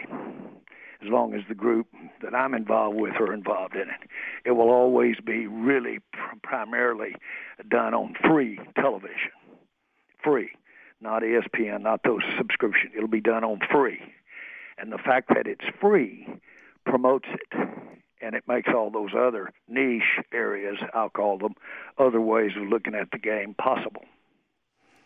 as 1.01 1.09
long 1.09 1.33
as 1.33 1.41
the 1.47 1.55
group 1.55 1.87
that 2.21 2.35
I'm 2.35 2.53
involved 2.53 2.97
with 2.97 3.15
are 3.19 3.33
involved 3.33 3.75
in 3.75 3.89
it. 3.89 4.09
It 4.45 4.51
will 4.51 4.69
always 4.69 5.15
be 5.25 5.47
really 5.47 5.99
pr- 6.11 6.35
primarily 6.43 7.15
done 7.69 7.93
on 7.93 8.15
free 8.27 8.59
television, 8.75 9.31
free, 10.23 10.51
not 11.01 11.21
ESPN, 11.21 11.81
not 11.81 12.01
those 12.03 12.23
subscription. 12.37 12.91
It'll 12.95 13.07
be 13.07 13.21
done 13.21 13.43
on 13.43 13.59
free, 13.71 14.01
and 14.77 14.91
the 14.91 14.97
fact 14.97 15.29
that 15.29 15.47
it's 15.47 15.65
free 15.79 16.27
promotes 16.85 17.27
it. 17.31 17.59
And 18.21 18.35
it 18.35 18.43
makes 18.49 18.69
all 18.75 18.91
those 18.91 19.11
other 19.17 19.53
niche 19.69 20.19
areas, 20.33 20.75
I'll 20.93 21.09
call 21.09 21.37
them, 21.37 21.53
other 21.97 22.19
ways 22.19 22.51
of 22.57 22.67
looking 22.67 22.93
at 22.93 23.11
the 23.11 23.17
game 23.17 23.55
possible. 23.57 24.03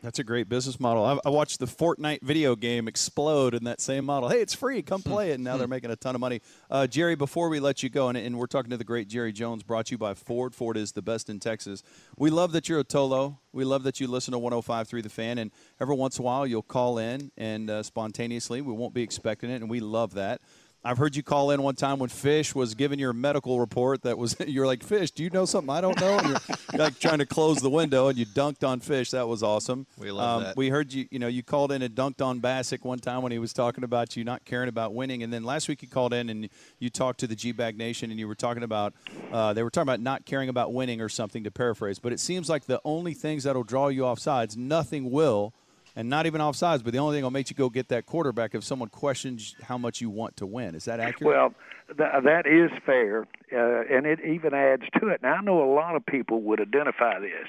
That's 0.04 0.20
a 0.20 0.24
great 0.26 0.50
business 0.50 0.82
model. 0.82 1.06
I, 1.06 1.18
I, 1.26 1.30
watched 1.30 1.60
the 1.60 1.66
Fortnite 1.66 2.24
video 2.24 2.58
game 2.58 2.90
explode 2.90 3.56
in 3.56 3.64
that 3.64 3.80
same 3.80 4.04
model. 4.04 4.28
Hey, 4.28 4.42
it's 4.42 4.54
free. 4.54 4.82
Come 4.82 5.02
play 5.02 5.32
it. 5.32 5.36
And 5.36 5.46
now 5.46 5.56
they're 5.56 5.66
making 5.66 5.92
a 5.92 5.96
ton 5.96 6.14
of 6.14 6.20
money. 6.20 6.42
Uh, 6.70 6.86
Jerry, 6.88 7.16
before 7.16 7.48
we 7.48 7.62
let 7.62 7.84
you 7.84 7.90
go, 7.90 8.10
and, 8.10 8.18
and, 8.18 8.38
we're 8.38 8.48
talking 8.48 8.70
to 8.72 8.76
the 8.76 8.84
great 8.84 9.08
Jerry 9.08 9.32
Jones, 9.32 9.64
brought 9.64 9.86
to 9.86 9.92
you 9.94 9.98
by 9.98 10.14
Ford. 10.14 10.54
Ford 10.54 10.76
is 10.76 10.92
the 10.92 11.02
best 11.02 11.30
in 11.30 11.40
Texas. 11.40 11.84
We 12.18 12.32
love 12.32 12.52
that 12.52 12.68
you're 12.68 12.82
a 12.82 12.84
Tolo. 12.84 13.38
We 13.54 13.64
love 13.64 13.84
that 13.84 14.02
you 14.02 14.08
listen 14.08 14.34
to 14.34 14.40
105.3 14.40 15.04
The 15.04 15.08
Fan. 15.08 15.38
And 15.38 15.52
every 15.80 15.96
once 15.96 16.20
in 16.20 16.24
a 16.24 16.26
while, 16.26 16.46
you'll 16.46 16.64
call 16.64 16.98
in 16.98 17.32
and 17.38 17.70
uh, 17.70 17.82
spontaneously. 17.82 18.60
We 18.60 18.74
won't 18.74 18.94
be 18.94 19.04
expecting 19.04 19.50
it, 19.52 19.62
and 19.62 19.70
we 19.70 19.80
love 19.80 20.16
that. 20.16 20.42
I've 20.86 20.98
heard 20.98 21.16
you 21.16 21.24
call 21.24 21.52
in 21.52 21.62
one 21.62 21.76
time 21.76 21.98
when 21.98 22.10
Fish 22.10 22.54
was 22.54 22.76
giving 22.76 23.00
your 23.00 23.14
medical 23.14 23.60
report. 23.60 24.02
That 24.02 24.18
was 24.18 24.36
you're 24.48 24.68
like 24.68 24.84
Fish. 24.84 25.12
Do 25.12 25.24
you 25.24 25.30
know 25.30 25.46
something 25.46 25.70
I 25.70 25.80
don't 25.80 26.00
know? 26.00 26.20
You're 26.22 26.80
like 26.80 27.00
trying 27.00 27.20
to 27.20 27.26
close 27.26 27.60
the 27.60 27.70
window, 27.70 28.10
and 28.10 28.18
you 28.18 28.26
dunked 28.26 28.68
on 28.68 28.82
Fish. 28.82 29.12
That 29.12 29.28
was 29.28 29.44
awesome. 29.44 29.88
We 29.98 30.12
love 30.12 30.38
um, 30.38 30.44
that. 30.44 30.58
We 30.58 30.70
heard 30.70 30.92
you. 30.92 31.08
You 31.10 31.20
know, 31.20 31.28
you 31.28 31.42
called 31.42 31.72
in 31.72 31.82
and 31.82 31.96
dunked 31.96 32.24
on 32.24 32.40
Bassick 32.42 32.84
one 32.84 33.00
time 33.00 33.22
when 33.22 33.32
he 33.32 33.40
was 33.40 33.54
talking 33.54 33.84
about 33.84 34.18
you 34.18 34.26
not 34.26 34.44
caring 34.44 34.68
about 34.68 34.94
winning, 34.94 35.24
and 35.24 35.32
then 35.32 35.44
last 35.44 35.70
week 35.70 35.82
you 35.82 35.88
called 35.88 36.14
in 36.14 36.30
and 36.30 36.50
you 36.80 36.90
talked 36.90 37.22
to 37.22 37.28
the 37.28 37.36
G 37.36 37.54
Bag 37.54 37.78
Nation, 37.78 38.12
and 38.12 38.20
you 38.20 38.28
were 38.28 38.36
talking 38.36 38.64
about 38.64 38.94
uh, 39.32 39.54
they 39.54 39.64
were 39.64 39.70
talking 39.70 39.88
about 39.88 40.02
not 40.02 40.26
caring 40.26 40.50
about 40.50 40.74
winning 40.74 41.00
or 41.00 41.08
something 41.08 41.46
to 41.46 41.52
paraphrase. 41.52 42.00
But 42.00 42.12
it 42.12 42.20
seems 42.20 42.50
like 42.50 42.66
the 42.66 42.82
only 42.84 43.14
things 43.14 43.46
that'll 43.46 43.64
draw 43.64 43.88
you 43.88 44.06
off 44.06 44.20
sides, 44.20 44.58
nothing 44.58 45.12
will 45.12 45.54
and 45.96 46.10
not 46.10 46.26
even 46.26 46.42
offsides. 46.42 46.84
But 46.84 46.94
the 46.94 47.00
only 47.00 47.16
thing 47.16 47.22
that'll 47.22 47.32
make 47.32 47.50
you 47.50 47.56
go 47.56 47.70
get 47.70 47.90
that 47.90 48.06
quarterback 48.06 48.56
if 48.56 48.64
someone 48.64 48.90
questions 48.90 49.56
how 49.64 49.78
much 49.78 50.02
you 50.02 50.10
want 50.10 50.38
to 50.38 50.46
win. 50.46 50.76
Is 50.76 50.86
that 50.86 51.00
accurate? 51.00 51.34
Well, 51.34 51.54
th- 51.88 52.24
that 52.24 52.46
is 52.48 52.72
fair, 52.86 53.28
uh, 53.52 53.96
and 53.96 54.06
it 54.06 54.20
even 54.26 54.54
adds 54.54 54.84
to 55.00 55.08
it. 55.10 55.22
Now 55.22 55.34
I 55.36 55.42
know 55.42 55.64
a 55.64 55.72
lot 55.74 55.96
of 55.96 56.06
people 56.06 56.42
would 56.44 56.60
identify 56.62 57.20
this. 57.20 57.48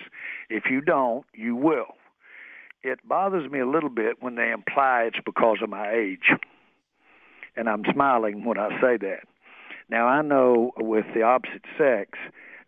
If 0.51 0.65
you 0.71 0.81
don't, 0.81 1.25
you 1.35 1.57
will. 1.57 1.97
it 2.83 3.01
bothers 3.09 3.51
me 3.51 3.61
a 3.61 3.67
little 3.67 3.89
bit 3.89 4.17
when 4.21 4.35
they 4.35 4.51
imply 4.51 5.05
it's 5.09 5.17
because 5.25 5.59
of 5.63 5.71
my 5.71 5.91
age. 5.93 6.31
And 7.57 7.69
I'm 7.69 7.85
smiling 7.93 8.45
when 8.45 8.59
I 8.59 8.69
say 8.81 8.97
that. 8.99 9.21
Now, 9.89 10.07
I 10.07 10.23
know 10.23 10.73
with 10.77 11.07
the 11.15 11.23
opposite 11.23 11.65
sex, 11.79 12.19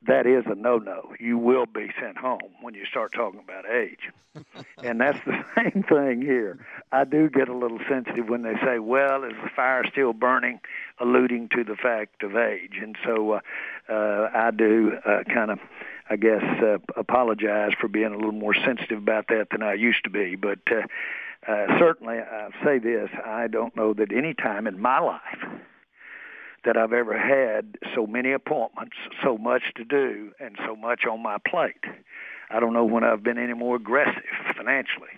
that 0.07 0.27
is 0.27 0.45
a 0.47 0.55
no-no. 0.55 1.15
You 1.19 1.39
will 1.39 1.67
be 1.67 1.91
sent 2.01 2.17
home 2.17 2.53
when 2.61 2.75
you 2.75 2.85
start 2.85 3.13
talking 3.13 3.41
about 3.41 3.69
age. 3.69 4.11
and 4.83 5.01
that's 5.01 5.19
the 5.25 5.45
same 5.57 5.83
thing 5.83 6.23
here. 6.23 6.59
I 6.93 7.05
do 7.05 7.29
get 7.29 7.49
a 7.49 7.57
little 7.57 7.81
sensitive 7.89 8.29
when 8.29 8.43
they 8.43 8.55
say, 8.65 8.79
well, 8.79 9.25
is 9.25 9.35
the 9.43 9.51
fire 9.55 9.85
still 9.91 10.13
burning, 10.13 10.61
alluding 11.01 11.49
to 11.51 11.65
the 11.65 11.77
fact 11.77 12.23
of 12.23 12.37
age. 12.37 12.79
And 12.81 12.97
so 13.05 13.33
uh, 13.33 13.41
uh, 13.89 14.31
I 14.35 14.51
do 14.51 14.93
uh, 15.05 15.25
kind 15.33 15.51
of, 15.51 15.59
I 16.11 16.17
guess, 16.17 16.43
uh, 16.63 16.79
apologize 16.97 17.73
for 17.81 17.89
being 17.89 18.13
a 18.13 18.17
little 18.17 18.33
more 18.33 18.55
sensitive 18.55 18.99
about 18.99 19.29
that 19.29 19.49
than 19.51 19.63
I 19.63 19.75
used 19.75 20.05
to 20.05 20.11
be. 20.11 20.37
But 20.37 20.61
uh, 20.71 20.83
uh, 21.51 21.79
certainly, 21.79 22.19
I 22.19 22.51
say 22.65 22.79
this, 22.79 23.11
I 23.25 23.47
don't 23.47 23.75
know 23.77 23.95
that 23.95 24.13
any 24.13 24.35
time 24.35 24.67
in 24.67 24.81
my 24.81 25.01
life– 25.01 25.39
that 26.67 26.77
I've 26.77 26.93
ever 26.93 27.17
had 27.17 27.79
so 27.95 28.07
many 28.07 28.33
appointments, 28.33 28.97
so 29.25 29.39
much 29.39 29.63
to 29.77 29.85
do, 29.85 30.33
and 30.39 30.57
so 30.67 30.77
much 30.77 31.05
on 31.11 31.23
my 31.23 31.39
plate. 31.49 31.85
I 32.51 32.61
don't 32.61 32.75
know 32.75 32.85
when 32.85 33.05
I've 33.05 33.23
been 33.23 33.39
any 33.39 33.55
more 33.55 33.77
aggressive 33.77 34.23
financially. 34.57 35.09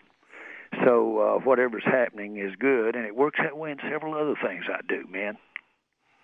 So 0.85 1.19
uh, 1.19 1.41
whatever's 1.41 1.85
happening 1.85 2.37
is 2.37 2.55
good, 2.59 2.95
and 2.95 3.07
it 3.07 3.17
works 3.17 3.39
that 3.43 3.57
way 3.57 3.73
in 3.73 3.79
several 3.91 4.15
other 4.15 4.35
things 4.43 4.65
I 4.71 4.81
do, 4.87 5.05
man. 5.11 5.39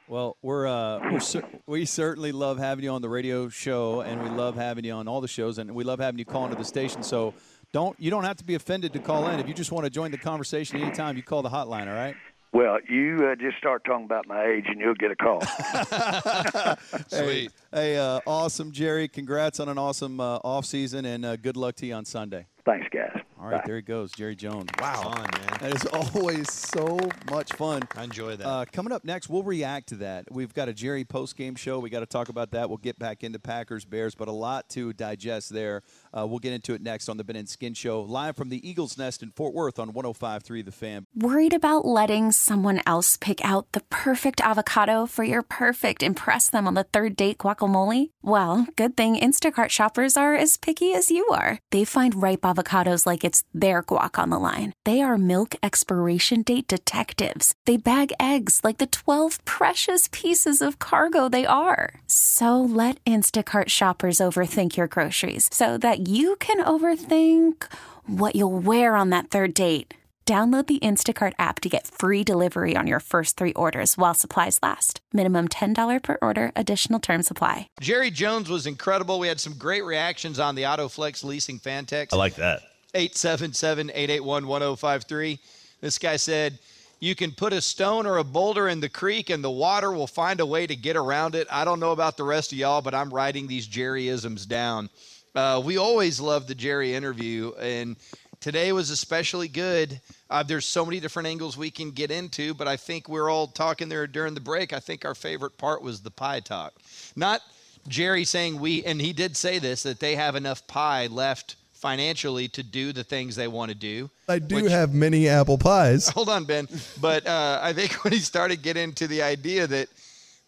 Well, 0.06 0.36
we're, 0.42 0.66
uh, 0.66 1.00
we're 1.12 1.42
we 1.66 1.86
certainly 1.86 2.30
love 2.30 2.58
having 2.58 2.84
you 2.84 2.90
on 2.90 3.00
the 3.00 3.08
radio 3.08 3.48
show, 3.48 4.02
and 4.02 4.22
we 4.22 4.28
love 4.28 4.54
having 4.54 4.84
you 4.84 4.92
on 4.92 5.08
all 5.08 5.22
the 5.22 5.28
shows, 5.28 5.56
and 5.56 5.74
we 5.74 5.82
love 5.82 5.98
having 5.98 6.18
you 6.18 6.26
call 6.26 6.44
into 6.44 6.56
the 6.56 6.64
station. 6.64 7.02
So 7.02 7.32
don't 7.72 7.98
you 7.98 8.10
don't 8.10 8.24
have 8.24 8.36
to 8.36 8.44
be 8.44 8.54
offended 8.54 8.92
to 8.92 8.98
call 8.98 9.26
in. 9.28 9.40
If 9.40 9.48
you 9.48 9.54
just 9.54 9.72
want 9.72 9.84
to 9.84 9.90
join 9.90 10.10
the 10.10 10.18
conversation 10.18 10.80
anytime, 10.80 11.16
you 11.16 11.22
call 11.22 11.40
the 11.40 11.48
hotline. 11.48 11.88
All 11.88 11.94
right. 11.94 12.14
Well, 12.54 12.78
you 12.88 13.18
uh, 13.26 13.34
just 13.34 13.58
start 13.58 13.84
talking 13.84 14.04
about 14.04 14.28
my 14.28 14.44
age, 14.46 14.66
and 14.68 14.78
you'll 14.78 14.94
get 14.94 15.10
a 15.10 15.16
call. 15.16 15.40
Sweet. 17.08 17.50
Hey, 17.72 17.94
hey 17.94 17.96
uh, 17.96 18.20
awesome, 18.28 18.70
Jerry. 18.70 19.08
Congrats 19.08 19.58
on 19.58 19.68
an 19.68 19.76
awesome 19.76 20.20
uh, 20.20 20.36
off 20.44 20.64
season, 20.64 21.04
and 21.04 21.24
uh, 21.24 21.34
good 21.34 21.56
luck 21.56 21.74
to 21.76 21.86
you 21.86 21.94
on 21.94 22.04
Sunday. 22.04 22.46
Thanks, 22.64 22.86
guys. 22.92 23.24
All 23.44 23.50
right, 23.50 23.58
Bye. 23.58 23.62
there 23.66 23.76
he 23.76 23.82
goes, 23.82 24.10
Jerry 24.12 24.36
Jones. 24.36 24.70
Wow, 24.80 25.02
fun, 25.02 25.28
man. 25.32 25.58
That 25.60 25.74
is 25.74 25.84
always 25.86 26.50
so 26.50 26.98
much 27.30 27.52
fun. 27.52 27.82
I 27.94 28.04
enjoy 28.04 28.36
that. 28.36 28.46
Uh, 28.46 28.64
coming 28.72 28.90
up 28.90 29.04
next, 29.04 29.28
we'll 29.28 29.42
react 29.42 29.88
to 29.88 29.96
that. 29.96 30.30
We've 30.30 30.54
got 30.54 30.68
a 30.68 30.72
Jerry 30.72 31.04
post 31.04 31.36
game 31.36 31.56
show. 31.56 31.78
We 31.78 31.90
got 31.90 32.00
to 32.00 32.06
talk 32.06 32.30
about 32.30 32.52
that. 32.52 32.70
We'll 32.70 32.78
get 32.78 32.98
back 32.98 33.22
into 33.22 33.38
Packers 33.38 33.84
Bears, 33.84 34.14
but 34.14 34.28
a 34.28 34.32
lot 34.32 34.70
to 34.70 34.94
digest 34.94 35.50
there. 35.52 35.82
Uh, 36.16 36.26
we'll 36.26 36.38
get 36.38 36.52
into 36.52 36.74
it 36.74 36.82
next 36.82 37.08
on 37.08 37.16
the 37.16 37.24
Ben 37.24 37.36
and 37.36 37.48
Skin 37.48 37.74
Show, 37.74 38.02
live 38.02 38.36
from 38.36 38.48
the 38.48 38.68
Eagles 38.68 38.96
Nest 38.96 39.22
in 39.22 39.30
Fort 39.30 39.52
Worth 39.52 39.78
on 39.78 39.92
105.3 39.92 40.64
The 40.64 40.70
Fan. 40.70 41.06
Worried 41.14 41.54
about 41.54 41.84
letting 41.84 42.30
someone 42.30 42.80
else 42.86 43.16
pick 43.16 43.44
out 43.44 43.72
the 43.72 43.80
perfect 43.90 44.40
avocado 44.40 45.06
for 45.06 45.24
your 45.24 45.42
perfect 45.42 46.02
impress 46.02 46.48
them 46.48 46.66
on 46.68 46.74
the 46.74 46.84
third 46.84 47.16
date 47.16 47.38
guacamole? 47.38 48.10
Well, 48.22 48.66
good 48.76 48.96
thing 48.96 49.16
Instacart 49.16 49.70
shoppers 49.70 50.16
are 50.16 50.34
as 50.34 50.56
picky 50.56 50.92
as 50.94 51.10
you 51.10 51.26
are. 51.28 51.58
They 51.70 51.84
find 51.84 52.22
ripe 52.22 52.42
avocados 52.42 53.06
like 53.06 53.24
it's 53.24 53.44
their 53.54 53.82
guac 53.82 54.18
on 54.18 54.30
the 54.30 54.38
line. 54.38 54.72
They 54.84 55.00
are 55.00 55.18
milk 55.18 55.54
expiration 55.62 56.42
date 56.42 56.68
detectives. 56.68 57.54
They 57.64 57.76
bag 57.76 58.12
eggs 58.20 58.60
like 58.62 58.78
the 58.78 58.86
12 58.86 59.44
precious 59.44 60.08
pieces 60.12 60.60
of 60.60 60.78
cargo 60.78 61.28
they 61.28 61.46
are. 61.46 61.94
So 62.08 62.60
let 62.60 63.02
Instacart 63.04 63.68
shoppers 63.68 64.18
overthink 64.18 64.76
your 64.76 64.88
groceries 64.88 65.48
so 65.52 65.78
that 65.78 66.03
you 66.08 66.34
can 66.36 66.56
overthink 66.56 67.62
what 68.06 68.34
you'll 68.34 68.58
wear 68.58 68.96
on 68.96 69.10
that 69.10 69.28
third 69.28 69.54
date. 69.54 69.94
Download 70.26 70.66
the 70.66 70.78
Instacart 70.78 71.34
app 71.38 71.60
to 71.60 71.68
get 71.68 71.86
free 71.86 72.24
delivery 72.24 72.74
on 72.78 72.86
your 72.86 73.00
first 73.00 73.36
three 73.36 73.52
orders 73.52 73.98
while 73.98 74.14
supplies 74.14 74.58
last. 74.62 75.00
Minimum 75.12 75.48
$10 75.48 76.02
per 76.02 76.16
order, 76.22 76.50
additional 76.56 76.98
term 76.98 77.22
supply. 77.22 77.68
Jerry 77.78 78.10
Jones 78.10 78.48
was 78.48 78.66
incredible. 78.66 79.18
We 79.18 79.28
had 79.28 79.38
some 79.38 79.52
great 79.58 79.84
reactions 79.84 80.38
on 80.38 80.54
the 80.54 80.62
AutoFlex 80.62 81.24
leasing 81.24 81.58
fan 81.58 81.84
text. 81.84 82.14
I 82.14 82.16
like 82.16 82.36
that. 82.36 82.62
877 82.94 83.90
881 83.90 84.46
1053. 84.46 85.38
This 85.82 85.98
guy 85.98 86.16
said, 86.16 86.58
You 87.00 87.14
can 87.14 87.32
put 87.32 87.52
a 87.52 87.60
stone 87.60 88.06
or 88.06 88.16
a 88.16 88.24
boulder 88.24 88.68
in 88.68 88.80
the 88.80 88.88
creek 88.88 89.28
and 89.28 89.44
the 89.44 89.50
water 89.50 89.92
will 89.92 90.06
find 90.06 90.40
a 90.40 90.46
way 90.46 90.66
to 90.66 90.74
get 90.74 90.96
around 90.96 91.34
it. 91.34 91.46
I 91.50 91.66
don't 91.66 91.80
know 91.80 91.92
about 91.92 92.16
the 92.16 92.24
rest 92.24 92.50
of 92.50 92.56
y'all, 92.56 92.80
but 92.80 92.94
I'm 92.94 93.12
writing 93.12 93.46
these 93.46 93.68
Jerryisms 93.68 94.48
down. 94.48 94.88
Uh, 95.34 95.60
we 95.64 95.76
always 95.76 96.20
love 96.20 96.46
the 96.46 96.54
Jerry 96.54 96.94
interview, 96.94 97.52
and 97.60 97.96
today 98.40 98.72
was 98.72 98.90
especially 98.90 99.48
good. 99.48 100.00
Uh, 100.30 100.42
there's 100.42 100.64
so 100.64 100.84
many 100.84 101.00
different 101.00 101.26
angles 101.26 101.56
we 101.56 101.70
can 101.70 101.90
get 101.90 102.10
into, 102.10 102.54
but 102.54 102.68
I 102.68 102.76
think 102.76 103.08
we're 103.08 103.28
all 103.28 103.48
talking 103.48 103.88
there 103.88 104.06
during 104.06 104.34
the 104.34 104.40
break. 104.40 104.72
I 104.72 104.78
think 104.78 105.04
our 105.04 105.14
favorite 105.14 105.58
part 105.58 105.82
was 105.82 106.00
the 106.02 106.10
pie 106.10 106.40
talk. 106.40 106.74
Not 107.16 107.40
Jerry 107.88 108.24
saying 108.24 108.60
we, 108.60 108.84
and 108.84 109.00
he 109.00 109.12
did 109.12 109.36
say 109.36 109.58
this, 109.58 109.82
that 109.82 109.98
they 109.98 110.14
have 110.14 110.36
enough 110.36 110.66
pie 110.68 111.08
left 111.08 111.56
financially 111.72 112.48
to 112.48 112.62
do 112.62 112.92
the 112.92 113.04
things 113.04 113.36
they 113.36 113.48
want 113.48 113.70
to 113.70 113.74
do. 113.74 114.08
I 114.28 114.38
do 114.38 114.54
which, 114.54 114.70
have 114.70 114.94
many 114.94 115.28
apple 115.28 115.58
pies. 115.58 116.08
Hold 116.14 116.28
on, 116.28 116.44
Ben. 116.44 116.68
But 117.00 117.26
uh, 117.26 117.58
I 117.60 117.72
think 117.72 117.92
when 118.04 118.12
he 118.12 118.20
started 118.20 118.62
getting 118.62 118.84
into 118.84 119.06
the 119.06 119.22
idea 119.22 119.66
that, 119.66 119.88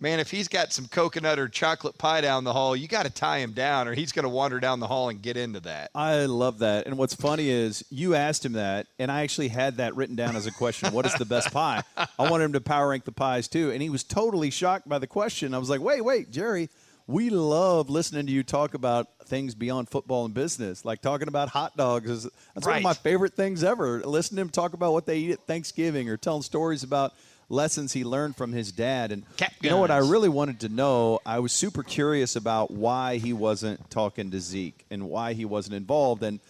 man, 0.01 0.21
if 0.21 0.31
he's 0.31 0.49
got 0.49 0.73
some 0.73 0.87
coconut 0.87 1.39
or 1.39 1.49
chocolate 1.49 1.97
pie 1.99 2.21
down 2.21 2.45
the 2.45 2.53
hall, 2.53 2.77
you 2.77 2.89
got 2.89 3.05
to 3.05 3.11
tie 3.11 3.39
him 3.39 3.53
down 3.53 3.89
or 3.89 3.95
he's 3.95 4.13
going 4.13 4.25
to 4.25 4.29
wander 4.29 4.61
down 4.61 4.81
the 4.81 4.87
hall 4.87 5.09
and 5.09 5.23
get 5.23 5.37
into 5.37 5.61
that. 5.61 5.91
I 5.95 6.27
love 6.27 6.59
that. 6.61 6.87
And 6.87 6.99
what's 6.99 7.15
funny 7.15 7.49
is 7.49 7.85
you 7.91 8.15
asked 8.15 8.45
him 8.45 8.53
that, 8.53 8.87
and 8.99 9.11
I 9.11 9.23
actually 9.23 9.49
had 9.49 9.79
that 9.79 9.97
written 9.97 10.17
down 10.17 10.37
as 10.37 10.47
a 10.47 10.53
question. 10.53 10.93
what 10.93 11.07
is 11.07 11.15
the 11.15 11.25
best 11.25 11.53
pie? 11.53 11.83
I 11.97 12.31
wanted 12.31 12.45
him 12.45 12.53
to 12.55 12.61
power 12.61 12.89
rank 12.89 13.05
the 13.05 13.13
pies 13.13 13.49
too. 13.49 13.71
And 13.71 13.83
he 13.83 13.91
was 13.91 14.05
totally 14.05 14.51
shocked 14.51 14.89
by 14.89 14.99
the 14.99 15.07
question. 15.07 15.55
I 15.55 15.59
was 15.59 15.71
like, 15.71 15.81
wait, 15.81 16.03
wait, 16.05 16.31
Jerry– 16.31 16.69
we 17.07 17.31
love 17.31 17.89
listening 17.89 18.27
to 18.27 18.33
you 18.33 18.43
talk 18.43 18.75
about 18.75 19.07
things 19.27 19.55
beyond 19.55 19.89
football 19.89 20.25
and 20.25 20.35
business, 20.35 20.85
like 20.85 21.01
talking 21.01 21.29
about 21.29 21.49
hot 21.49 21.77
dogs. 21.77 22.11
Is 22.11 22.25
that's 22.55 22.67
right. 22.67 22.73
one 22.73 22.77
of 22.79 22.83
my 22.83 22.95
favorite 22.95 23.35
things 23.35 23.63
ever. 23.63 24.03
Listening 24.03 24.37
to 24.37 24.43
him 24.43 24.49
talk 24.49 24.73
about 24.73 24.93
what 24.93 25.07
they 25.07 25.19
eat 25.19 25.33
at 25.33 25.47
Thanksgiving, 25.47 26.09
or 26.09 26.17
telling 26.17 26.43
stories 26.43 26.83
about 26.83 27.15
lessons 27.49 27.93
he 27.93 28.05
learned 28.05 28.37
from 28.37 28.53
his 28.53 28.73
dad. 28.73 29.13
And 29.13 29.25
you 29.61 29.71
know 29.71 29.79
what 29.79 29.91
I 29.91 29.99
really 29.99 30.29
wanted 30.29 30.61
to 30.61 30.69
know? 30.69 31.21
I 31.25 31.39
was 31.39 31.53
super 31.53 31.83
curious 31.83 32.37
about 32.37 32.71
why 32.71 33.19
he 33.19 33.33
wasn't 33.33 33.91
talking 33.91 34.31
to 34.31 34.41
Zeke 34.41 34.85
and 34.91 35.09
why 35.09 35.33
he 35.33 35.45
wasn't 35.45 35.77
involved. 35.77 36.23
And 36.23 36.41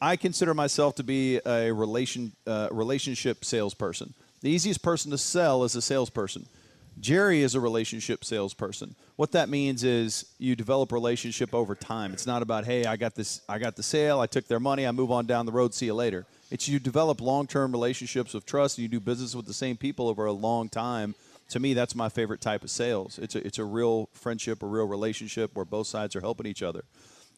I 0.00 0.16
consider 0.16 0.54
myself 0.54 0.96
to 0.96 1.02
be 1.02 1.40
a 1.46 1.72
relation 1.72 2.32
uh, 2.46 2.68
relationship 2.70 3.44
salesperson. 3.44 4.14
The 4.42 4.50
easiest 4.50 4.82
person 4.82 5.10
to 5.12 5.18
sell 5.18 5.64
is 5.64 5.74
a 5.74 5.82
salesperson. 5.82 6.46
Jerry 7.00 7.42
is 7.42 7.54
a 7.54 7.60
relationship 7.60 8.24
salesperson. 8.24 8.94
What 9.16 9.32
that 9.32 9.48
means 9.48 9.82
is 9.82 10.26
you 10.38 10.54
develop 10.54 10.92
relationship 10.92 11.54
over 11.54 11.74
time. 11.74 12.12
It's 12.12 12.26
not 12.26 12.42
about, 12.42 12.64
hey, 12.64 12.84
I 12.84 12.96
got 12.96 13.14
this 13.14 13.40
I 13.48 13.58
got 13.58 13.76
the 13.76 13.82
sale, 13.82 14.20
I 14.20 14.26
took 14.26 14.46
their 14.46 14.60
money, 14.60 14.86
I 14.86 14.92
move 14.92 15.10
on 15.10 15.26
down 15.26 15.46
the 15.46 15.52
road, 15.52 15.74
see 15.74 15.86
you 15.86 15.94
later. 15.94 16.26
It's 16.54 16.68
you 16.68 16.78
develop 16.78 17.20
long-term 17.20 17.72
relationships 17.72 18.32
of 18.32 18.46
trust 18.46 18.78
and 18.78 18.84
you 18.84 18.88
do 18.88 19.00
business 19.00 19.34
with 19.34 19.46
the 19.46 19.52
same 19.52 19.76
people 19.76 20.06
over 20.06 20.24
a 20.24 20.32
long 20.32 20.68
time. 20.68 21.16
To 21.48 21.58
me, 21.58 21.74
that's 21.74 21.96
my 21.96 22.08
favorite 22.08 22.40
type 22.40 22.62
of 22.62 22.70
sales. 22.70 23.18
It's 23.18 23.34
a, 23.34 23.44
it's 23.44 23.58
a 23.58 23.64
real 23.64 24.08
friendship, 24.12 24.62
a 24.62 24.66
real 24.66 24.86
relationship 24.86 25.50
where 25.54 25.64
both 25.64 25.88
sides 25.88 26.14
are 26.14 26.20
helping 26.20 26.46
each 26.46 26.62
other. 26.62 26.84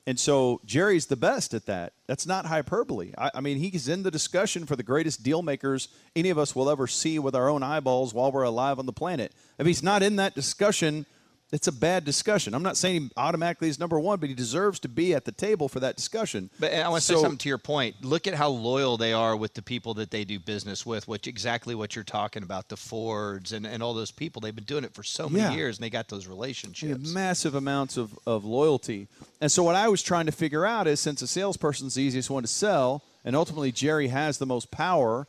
And 0.07 0.21
so 0.21 0.61
Jerry's 0.67 1.07
the 1.07 1.17
best 1.17 1.55
at 1.55 1.65
that. 1.65 1.95
That's 2.07 2.27
not 2.27 2.45
hyperbole. 2.45 3.15
I, 3.17 3.31
I, 3.37 3.41
mean, 3.41 3.57
he's 3.57 3.89
in 3.89 4.03
the 4.03 4.11
discussion 4.11 4.67
for 4.67 4.77
the 4.77 4.83
greatest 4.83 5.23
deal 5.23 5.41
makers 5.41 5.89
any 6.15 6.29
of 6.29 6.37
us 6.37 6.55
will 6.55 6.69
ever 6.69 6.87
see 6.87 7.19
with 7.19 7.35
our 7.35 7.49
own 7.49 7.63
eyeballs 7.63 8.13
while 8.13 8.31
we're 8.31 8.43
alive 8.43 8.79
on 8.79 8.85
the 8.85 8.93
planet. 8.93 9.33
If 9.59 9.67
he's 9.67 9.83
not 9.83 10.03
in 10.03 10.17
that 10.17 10.35
discussion, 10.35 11.07
it's 11.53 11.69
a 11.69 11.73
bad 11.73 12.05
discussion. 12.05 12.55
I'm 12.55 12.63
not 12.63 12.77
saying 12.77 13.03
he 13.03 13.11
automatically 13.17 13.69
is 13.69 13.79
number 13.79 14.01
one, 14.01 14.19
but 14.19 14.29
he 14.29 14.35
deserves 14.35 14.81
to 14.81 14.89
be 14.89 15.15
at 15.15 15.25
the 15.25 15.33
table 15.33 15.69
for 15.69 15.79
that 15.81 15.95
discussion. 15.95 16.51
But 16.59 16.75
I 16.75 16.89
want 16.89 17.03
to 17.03 17.07
so, 17.07 17.15
say 17.15 17.21
something 17.21 17.39
to 17.39 17.49
your 17.49 17.59
point. 17.59 17.97
Look 18.03 18.27
at 18.27 18.35
how 18.35 18.49
loyal 18.49 18.97
they 18.97 19.13
are 19.13 19.37
with 19.37 19.55
the 19.55 19.63
people 19.63 19.95
that 19.95 20.11
they 20.11 20.25
do 20.25 20.41
business 20.41 20.85
with, 20.85 21.07
which 21.07 21.29
exactly 21.29 21.77
what 21.77 21.95
you're 21.95 22.05
talking 22.05 22.43
about, 22.43 22.69
the 22.69 22.77
Fords 22.77 23.53
and, 23.53 23.65
and 23.65 23.81
all 23.81 23.95
those 23.95 24.11
people. 24.11 24.41
They've 24.41 24.55
been 24.55 24.65
doing 24.65 24.83
it 24.83 24.93
for 24.93 25.05
so 25.05 25.29
many 25.29 25.45
yeah. 25.45 25.55
years, 25.55 25.79
and 25.79 25.85
they 25.85 25.91
got 25.91 26.09
those 26.09 26.27
relationships. 26.27 27.13
massive 27.13 27.55
amounts 27.55 27.97
of, 27.97 28.19
of 28.27 28.45
loyalty. 28.45 29.07
And 29.41 29.51
so 29.53 29.63
what 29.63 29.77
I 29.77 29.89
was 29.89 30.03
trying 30.03 30.27
to 30.27 30.33
figure 30.33 30.67
out 30.67 30.89
is 30.89 30.99
since 30.99 31.23
a 31.23 31.29
salesperson's 31.29 31.95
the 31.95 32.03
easiest 32.03 32.29
one 32.29 32.43
to 32.43 32.49
sell, 32.49 33.05
and 33.25 33.37
ultimately 33.37 33.71
Jerry 33.71 34.09
has 34.09 34.39
the 34.39 34.47
most 34.47 34.73
power, 34.73 35.29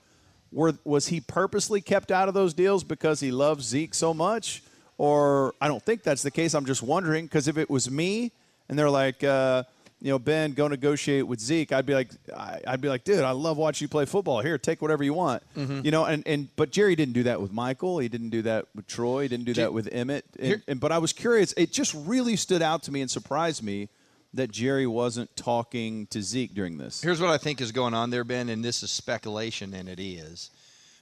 were, 0.52 0.74
was 0.84 1.08
he 1.08 1.20
purposely 1.20 1.82
kept 1.82 2.12
out 2.12 2.28
of 2.28 2.34
those 2.34 2.56
deals 2.56 2.84
because 2.84 3.20
he 3.20 3.30
loves 3.32 3.66
Zeke 3.66 3.94
so 3.94 4.14
much? 4.14 4.64
Or 4.98 5.54
I 5.62 5.68
don't 5.68 5.84
think 5.84 6.04
that's 6.04 6.24
the 6.24 6.32
case. 6.32 6.54
I'm 6.54 6.66
just 6.66 6.82
wondering 6.82 7.26
because 7.26 7.48
if 7.48 7.58
it 7.58 7.70
was 7.70 7.90
me 7.90 8.32
and 8.68 8.78
they're 8.78 8.90
like, 8.90 9.24
uh, 9.24 9.64
you 10.02 10.10
know, 10.10 10.20
Ben, 10.20 10.54
go 10.54 10.68
negotiate 10.68 11.26
with 11.26 11.40
Zeke, 11.40 11.72
I'd 11.72 11.86
be 11.86 11.94
like, 11.94 12.10
I'd 12.36 12.82
be 12.82 12.88
like, 12.88 13.04
dude, 13.04 13.24
I 13.24 13.32
love 13.32 13.58
watching 13.58 13.86
you 13.86 13.90
play 13.90 14.06
football. 14.06 14.42
Here, 14.42 14.58
take 14.58 14.82
whatever 14.82 15.04
you 15.04 15.14
want. 15.14 15.44
Mm-hmm. 15.56 15.82
You 15.84 15.92
know, 15.92 16.06
and, 16.06 16.24
and 16.28 16.56
but 16.56 16.72
Jerry 16.72 16.96
didn't 16.96 17.14
do 17.14 17.24
that 17.24 17.42
with 17.42 17.52
Michael. 17.52 18.00
He 18.00 18.08
didn't 18.08 18.30
do 18.30 18.44
that 18.44 18.68
with 18.76 18.88
Troy. 18.88 19.24
He 19.24 19.28
didn't 19.28 19.46
do 19.46 19.54
that 19.56 19.74
with 19.74 19.90
Emmitt. 19.92 20.24
And, 20.40 20.62
and, 20.68 20.80
but 20.80 20.92
I 20.92 21.00
was 21.00 21.14
curious. 21.14 21.54
It 21.58 21.72
just 21.72 21.96
really 21.96 22.36
stood 22.36 22.62
out 22.62 22.84
to 22.84 22.92
me 22.92 23.02
and 23.02 23.10
surprised 23.10 23.64
me 23.64 23.90
that 24.34 24.52
Jerry 24.52 24.88
wasn't 24.88 25.36
talking 25.36 26.08
to 26.08 26.22
Zeke 26.22 26.54
during 26.54 26.78
this? 26.78 27.02
Here's 27.02 27.22
what 27.22 27.30
I 27.30 27.38
think 27.38 27.62
is 27.62 27.72
going 27.72 27.94
on 27.94 28.10
there, 28.10 28.24
Ben, 28.24 28.50
and 28.50 28.64
this 28.64 28.84
is 28.84 28.92
speculation, 28.92 29.74
and 29.74 29.90
it 29.90 30.00
is. 30.00 30.52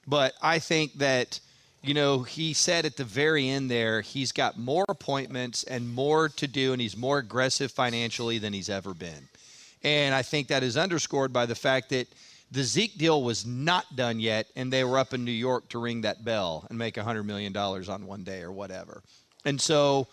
But 0.08 0.34
I 0.42 0.60
think 0.60 0.94
that, 0.96 1.40
you 1.86 1.94
know, 1.94 2.24
he 2.24 2.54
said 2.54 2.86
at 2.86 2.98
the 2.98 3.04
very 3.04 3.48
end 3.48 3.70
there, 3.70 4.02
he's 4.02 4.32
got 4.32 4.58
more 4.58 4.86
appointments 4.90 5.64
and 5.64 5.94
more 5.94 6.30
to 6.30 6.48
do, 6.48 6.74
and 6.74 6.82
he's 6.82 6.98
more 6.98 7.20
aggressive 7.20 7.72
financially 7.72 8.40
than 8.40 8.54
he's 8.54 8.70
ever 8.70 8.94
been. 8.94 9.28
And 9.84 10.16
I 10.16 10.24
think 10.24 10.48
that 10.48 10.64
is 10.64 10.78
underscored 10.78 11.32
by 11.32 11.46
the 11.46 11.56
fact 11.56 11.90
that 11.90 12.08
the 12.52 12.64
Zeke 12.64 12.98
deal 12.98 13.22
was 13.22 13.46
not 13.46 13.96
done 13.96 14.20
yet, 14.20 14.48
and 14.56 14.74
they 14.74 14.84
were 14.84 14.98
up 14.98 15.14
in 15.14 15.24
New 15.24 15.32
York 15.32 15.70
to 15.70 15.80
ring 15.80 16.02
that 16.02 16.26
bell 16.26 16.66
and 16.70 16.78
make 16.78 16.96
$100 16.96 17.24
million 17.26 17.56
on 17.56 18.08
one 18.08 18.24
day 18.24 18.42
or 18.42 18.52
whatever. 18.52 19.04
And 19.46 19.62
so 19.62 20.08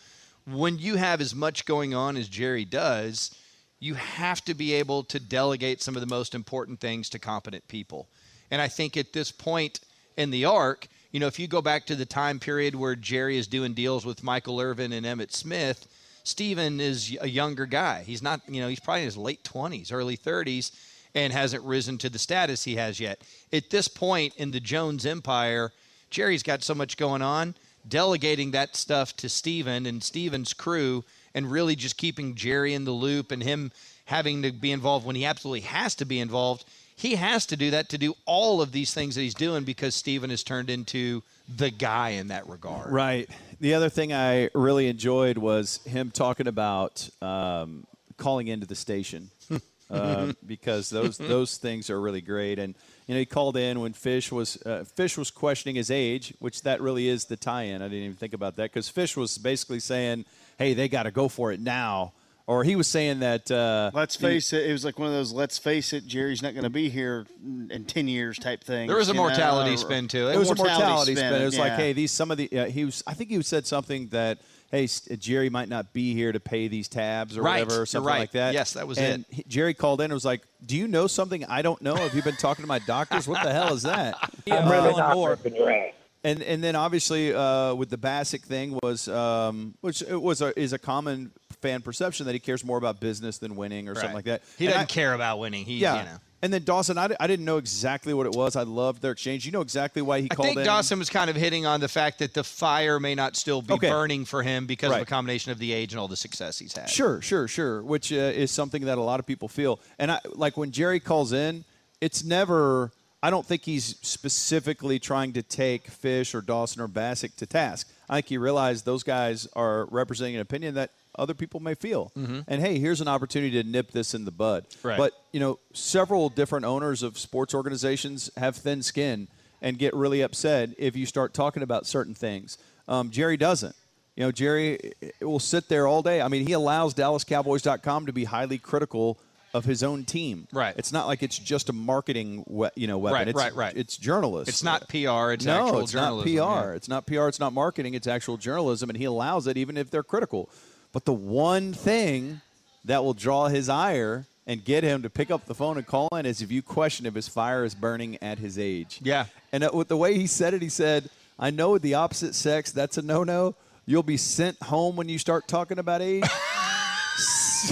when 0.46 0.78
you 0.78 0.96
have 0.96 1.20
as 1.20 1.34
much 1.34 1.64
going 1.64 1.94
on 1.94 2.16
as 2.16 2.28
Jerry 2.28 2.64
does, 2.64 3.34
you 3.80 3.94
have 3.94 4.44
to 4.44 4.54
be 4.54 4.74
able 4.74 5.04
to 5.04 5.18
delegate 5.18 5.80
some 5.80 5.96
of 5.96 6.00
the 6.00 6.06
most 6.06 6.34
important 6.34 6.80
things 6.80 7.08
to 7.10 7.18
competent 7.18 7.66
people. 7.68 8.08
And 8.50 8.60
I 8.60 8.68
think 8.68 8.96
at 8.96 9.12
this 9.12 9.32
point 9.32 9.80
in 10.16 10.30
the 10.30 10.44
arc, 10.44 10.86
you 11.12 11.20
know, 11.20 11.26
if 11.26 11.38
you 11.38 11.46
go 11.46 11.60
back 11.62 11.84
to 11.86 11.94
the 11.94 12.06
time 12.06 12.40
period 12.40 12.74
where 12.74 12.96
Jerry 12.96 13.36
is 13.36 13.46
doing 13.46 13.74
deals 13.74 14.04
with 14.04 14.24
Michael 14.24 14.60
Irvin 14.60 14.92
and 14.92 15.04
Emmitt 15.04 15.32
Smith, 15.32 15.86
Stephen 16.24 16.80
is 16.80 17.16
a 17.20 17.28
younger 17.28 17.66
guy. 17.66 18.02
He's 18.02 18.22
not, 18.22 18.40
you 18.48 18.62
know, 18.62 18.68
he's 18.68 18.80
probably 18.80 19.02
in 19.02 19.06
his 19.06 19.16
late 19.16 19.44
20s, 19.44 19.92
early 19.92 20.16
30s, 20.16 20.72
and 21.14 21.32
hasn't 21.32 21.62
risen 21.64 21.98
to 21.98 22.08
the 22.08 22.18
status 22.18 22.64
he 22.64 22.76
has 22.76 22.98
yet. 22.98 23.20
At 23.52 23.68
this 23.68 23.88
point 23.88 24.34
in 24.36 24.52
the 24.52 24.60
Jones 24.60 25.04
empire, 25.04 25.72
Jerry's 26.08 26.42
got 26.42 26.62
so 26.62 26.74
much 26.74 26.96
going 26.96 27.20
on, 27.20 27.56
delegating 27.86 28.52
that 28.52 28.74
stuff 28.74 29.14
to 29.16 29.28
Stephen 29.28 29.84
and 29.84 30.02
Stephen's 30.02 30.54
crew 30.54 31.04
and 31.34 31.50
really 31.50 31.76
just 31.76 31.98
keeping 31.98 32.34
Jerry 32.34 32.72
in 32.72 32.84
the 32.84 32.92
loop 32.92 33.32
and 33.32 33.42
him 33.42 33.70
having 34.06 34.42
to 34.42 34.52
be 34.52 34.72
involved 34.72 35.04
when 35.04 35.16
he 35.16 35.26
absolutely 35.26 35.60
has 35.60 35.94
to 35.96 36.04
be 36.06 36.20
involved. 36.20 36.64
He 37.02 37.16
has 37.16 37.46
to 37.46 37.56
do 37.56 37.72
that 37.72 37.88
to 37.88 37.98
do 37.98 38.14
all 38.26 38.62
of 38.62 38.70
these 38.70 38.94
things 38.94 39.16
that 39.16 39.22
he's 39.22 39.34
doing 39.34 39.64
because 39.64 39.92
Stephen 39.96 40.30
has 40.30 40.44
turned 40.44 40.70
into 40.70 41.24
the 41.56 41.68
guy 41.68 42.10
in 42.10 42.28
that 42.28 42.48
regard. 42.48 42.92
Right. 42.92 43.28
The 43.58 43.74
other 43.74 43.88
thing 43.88 44.12
I 44.12 44.50
really 44.54 44.86
enjoyed 44.86 45.36
was 45.36 45.80
him 45.84 46.12
talking 46.12 46.46
about 46.46 47.10
um, 47.20 47.88
calling 48.18 48.46
into 48.46 48.68
the 48.68 48.76
station 48.76 49.30
uh, 49.90 50.32
because 50.46 50.90
those 50.90 51.18
those 51.18 51.56
things 51.56 51.90
are 51.90 52.00
really 52.00 52.20
great. 52.20 52.60
And 52.60 52.76
you 53.08 53.14
know, 53.14 53.18
he 53.18 53.26
called 53.26 53.56
in 53.56 53.80
when 53.80 53.94
Fish 53.94 54.30
was 54.30 54.62
uh, 54.64 54.84
Fish 54.84 55.18
was 55.18 55.32
questioning 55.32 55.74
his 55.74 55.90
age, 55.90 56.32
which 56.38 56.62
that 56.62 56.80
really 56.80 57.08
is 57.08 57.24
the 57.24 57.36
tie-in. 57.36 57.82
I 57.82 57.86
didn't 57.86 58.04
even 58.04 58.16
think 58.16 58.32
about 58.32 58.54
that 58.56 58.70
because 58.70 58.88
Fish 58.88 59.16
was 59.16 59.38
basically 59.38 59.80
saying, 59.80 60.24
"Hey, 60.56 60.72
they 60.72 60.88
got 60.88 61.02
to 61.02 61.10
go 61.10 61.26
for 61.26 61.50
it 61.50 61.58
now." 61.58 62.12
Or 62.46 62.64
he 62.64 62.74
was 62.74 62.88
saying 62.88 63.20
that. 63.20 63.50
Uh, 63.50 63.90
Let's 63.94 64.16
face 64.16 64.52
it. 64.52 64.68
It 64.68 64.72
was 64.72 64.84
like 64.84 64.98
one 64.98 65.08
of 65.08 65.14
those 65.14 65.32
"Let's 65.32 65.58
face 65.58 65.92
it." 65.92 66.06
Jerry's 66.06 66.42
not 66.42 66.54
going 66.54 66.64
to 66.64 66.70
be 66.70 66.88
here 66.88 67.26
in 67.70 67.84
ten 67.86 68.08
years 68.08 68.38
type 68.38 68.64
thing. 68.64 68.88
There 68.88 68.96
was 68.96 69.08
a 69.08 69.14
mortality 69.14 69.76
spin 69.76 70.08
to 70.08 70.28
it. 70.28 70.34
It 70.34 70.38
was 70.38 70.50
a 70.50 70.54
Mortality 70.56 70.82
mortality 70.82 71.14
spin, 71.16 71.30
spin. 71.30 71.42
It 71.42 71.44
was 71.44 71.58
like, 71.58 71.72
hey, 71.74 71.92
these 71.92 72.10
some 72.10 72.30
of 72.30 72.38
the 72.38 72.50
uh, 72.52 72.64
he 72.66 72.84
was. 72.84 73.02
I 73.06 73.14
think 73.14 73.30
he 73.30 73.40
said 73.42 73.66
something 73.66 74.08
that 74.08 74.40
hey, 74.72 74.88
Jerry 75.18 75.50
might 75.50 75.68
not 75.68 75.92
be 75.92 76.14
here 76.14 76.32
to 76.32 76.40
pay 76.40 76.66
these 76.66 76.88
tabs 76.88 77.36
or 77.36 77.42
Right. 77.42 77.62
whatever, 77.64 77.82
or 77.82 77.86
something 77.86 78.06
right. 78.08 78.18
like 78.20 78.32
that. 78.32 78.54
Yes, 78.54 78.72
that 78.72 78.88
was 78.88 78.98
and 78.98 79.24
it. 79.28 79.34
he- 79.34 79.44
Jerry 79.46 79.74
called 79.74 80.00
in 80.00 80.06
and 80.06 80.14
was 80.14 80.24
like, 80.24 80.42
"Do 80.64 80.76
you 80.76 80.88
know 80.88 81.06
something 81.06 81.44
I 81.44 81.62
don't 81.62 81.80
know? 81.80 81.94
Have 81.94 82.14
you 82.14 82.22
been 82.22 82.36
talking 82.36 82.64
to 82.64 82.68
my 82.68 82.80
doctors? 82.80 83.28
What 83.28 83.42
the 83.44 83.52
hell 83.52 83.72
is 83.72 83.82
that?" 83.84 84.16
I'm 84.50 84.68
really 84.68 84.96
not 84.96 85.16
ripping. 85.16 85.92
And 86.24 86.40
and 86.42 86.62
then 86.62 86.76
obviously 86.76 87.34
uh, 87.34 87.74
with 87.74 87.90
the 87.90 87.98
Bassick 87.98 88.42
thing 88.42 88.78
was 88.82 89.08
um, 89.08 89.74
which 89.80 90.02
it 90.02 90.20
was 90.20 90.40
a, 90.40 90.58
is 90.58 90.72
a 90.72 90.78
common 90.78 91.32
fan 91.62 91.80
perception 91.80 92.26
that 92.26 92.32
he 92.32 92.38
cares 92.40 92.64
more 92.64 92.76
about 92.76 93.00
business 93.00 93.38
than 93.38 93.56
winning 93.56 93.88
or 93.88 93.94
something 93.94 94.12
like 94.14 94.24
that. 94.26 94.42
He 94.58 94.66
And 94.66 94.74
doesn't 94.74 94.90
I- 94.90 94.92
care 94.92 95.14
about 95.14 95.38
winning. 95.38 95.64
He, 95.64 95.78
Yeah. 95.78 95.98
you 96.00 96.04
know. 96.04 96.16
And 96.44 96.52
then 96.52 96.64
Dawson, 96.64 96.98
I, 96.98 97.08
I 97.20 97.28
didn't 97.28 97.44
know 97.44 97.56
exactly 97.58 98.12
what 98.12 98.26
it 98.26 98.32
was. 98.32 98.56
I 98.56 98.64
loved 98.64 99.00
their 99.00 99.12
exchange. 99.12 99.46
You 99.46 99.52
know 99.52 99.60
exactly 99.60 100.02
why 100.02 100.22
he 100.22 100.28
I 100.28 100.34
called 100.34 100.48
think 100.48 100.58
in. 100.58 100.64
Dawson 100.66 100.98
was 100.98 101.08
kind 101.08 101.30
of 101.30 101.36
hitting 101.36 101.66
on 101.66 101.78
the 101.78 101.86
fact 101.86 102.18
that 102.18 102.34
the 102.34 102.42
fire 102.42 102.98
may 102.98 103.14
not 103.14 103.36
still 103.36 103.62
be 103.62 103.74
Okay. 103.74 103.88
burning 103.88 104.24
for 104.24 104.42
him 104.42 104.66
because 104.66 104.90
of 104.90 105.00
a 105.00 105.04
combination 105.04 105.52
of 105.52 105.58
the 105.60 105.72
age 105.72 105.92
and 105.92 106.00
all 106.00 106.08
the 106.08 106.16
success 106.16 106.58
he's 106.58 106.76
had. 106.76 106.90
Sure, 106.90 107.22
sure, 107.22 107.46
sure. 107.46 107.84
Which 107.84 108.12
uh, 108.12 108.16
is 108.16 108.50
something 108.50 108.84
that 108.86 108.98
a 108.98 109.00
lot 109.02 109.20
of 109.20 109.26
people 109.26 109.46
feel. 109.46 109.78
And 110.00 110.10
I 110.10 110.18
like 110.34 110.56
when 110.56 110.72
Jerry 110.72 110.98
calls 110.98 111.32
in, 111.32 111.64
it's 112.00 112.24
never. 112.24 112.90
I 113.22 113.30
don't 113.30 113.46
think 113.46 113.64
he's 113.64 113.94
specifically 114.02 114.98
trying 114.98 115.34
to 115.34 115.44
take 115.44 115.86
Fish 115.86 116.34
or 116.34 116.40
Dawson 116.40 116.82
or 116.82 116.88
Bassick 116.88 117.36
to 117.36 117.46
task. 117.46 117.88
I 118.10 118.16
think 118.16 118.26
he 118.26 118.36
realized 118.36 118.84
those 118.84 119.04
guys 119.04 119.46
are 119.54 119.84
representing 119.92 120.34
an 120.34 120.40
opinion 120.40 120.74
that 120.74 120.90
other 121.16 121.34
people 121.34 121.60
may 121.60 121.74
feel. 121.74 122.10
And 122.16 122.60
hey, 122.60 122.78
here's 122.78 123.00
an 123.00 123.08
opportunity 123.08 123.62
to 123.62 123.68
nip 123.68 123.90
this 123.92 124.14
in 124.14 124.24
the 124.24 124.30
bud. 124.30 124.66
Right. 124.82 124.96
But 124.98 125.12
you 125.32 125.40
know, 125.40 125.58
several 125.72 126.28
different 126.28 126.64
owners 126.64 127.02
of 127.02 127.18
sports 127.18 127.54
organizations 127.54 128.30
have 128.36 128.56
thin 128.56 128.82
skin 128.82 129.28
and 129.60 129.78
get 129.78 129.94
really 129.94 130.22
upset 130.22 130.70
if 130.78 130.96
you 130.96 131.06
start 131.06 131.34
talking 131.34 131.62
about 131.62 131.86
certain 131.86 132.14
things. 132.14 132.58
Um, 132.88 133.10
Jerry 133.10 133.36
doesn't. 133.36 133.76
You 134.16 134.24
know, 134.24 134.32
Jerry 134.32 134.92
eh, 135.02 135.10
will 135.20 135.38
sit 135.40 135.68
there 135.68 135.86
all 135.86 136.02
day. 136.02 136.20
I 136.20 136.28
mean, 136.28 136.46
he 136.46 136.52
allows 136.52 136.94
DallasCowboys.com 136.94 138.06
to 138.06 138.12
be 138.12 138.24
highly 138.24 138.58
critical 138.58 139.18
of 139.54 139.64
his 139.64 139.82
own 139.82 140.04
team. 140.04 140.48
Right. 140.52 140.74
It's 140.78 140.92
not 140.92 141.06
like 141.06 141.22
it's 141.22 141.38
just 141.38 141.68
a 141.68 141.72
marketing, 141.72 142.44
we- 142.46 142.68
you 142.74 142.86
know, 142.86 142.98
weapon. 142.98 143.14
Right, 143.18 143.28
it's, 143.28 143.36
right, 143.38 143.54
right. 143.54 143.76
It's 143.76 143.96
journalists. 143.96 144.48
It's 144.48 144.62
not 144.62 144.88
PR. 144.88 145.32
It's 145.32 145.44
no, 145.44 145.66
actual 145.66 145.80
it's 145.80 145.92
journalism. 145.92 146.34
not 146.36 146.60
PR. 146.62 146.68
yeah. 146.70 146.74
It's 146.76 146.88
not 146.88 147.06
PR. 147.06 147.28
It's 147.28 147.40
not 147.40 147.52
marketing. 147.52 147.94
It's 147.94 148.06
actual 148.06 148.36
journalism, 148.38 148.88
and 148.90 148.96
he 148.98 149.04
allows 149.04 149.46
it 149.46 149.56
even 149.56 149.76
if 149.76 149.90
they're 149.90 150.02
critical. 150.02 150.48
But 150.92 151.04
the 151.04 151.12
one 151.12 151.72
thing 151.72 152.40
that 152.84 153.02
will 153.02 153.14
draw 153.14 153.48
his 153.48 153.68
ire 153.68 154.26
and 154.46 154.64
get 154.64 154.84
him 154.84 155.02
to 155.02 155.10
pick 155.10 155.30
up 155.30 155.46
the 155.46 155.54
phone 155.54 155.78
and 155.78 155.86
call 155.86 156.08
in 156.16 156.26
is 156.26 156.42
if 156.42 156.50
you 156.50 156.62
question 156.62 157.06
if 157.06 157.14
his 157.14 157.28
fire 157.28 157.64
is 157.64 157.74
burning 157.74 158.18
at 158.22 158.38
his 158.38 158.58
age. 158.58 159.00
Yeah. 159.02 159.26
And 159.52 159.64
uh, 159.64 159.70
with 159.72 159.88
the 159.88 159.96
way 159.96 160.18
he 160.18 160.26
said 160.26 160.52
it, 160.54 160.62
he 160.62 160.68
said, 160.68 161.08
"I 161.38 161.50
know 161.50 161.70
with 161.70 161.82
the 161.82 161.94
opposite 161.94 162.34
sex, 162.34 162.72
that's 162.72 162.98
a 162.98 163.02
no-no. 163.02 163.54
You'll 163.86 164.02
be 164.02 164.16
sent 164.16 164.60
home 164.62 164.96
when 164.96 165.08
you 165.08 165.18
start 165.18 165.48
talking 165.48 165.78
about 165.78 166.02
age." 166.02 166.24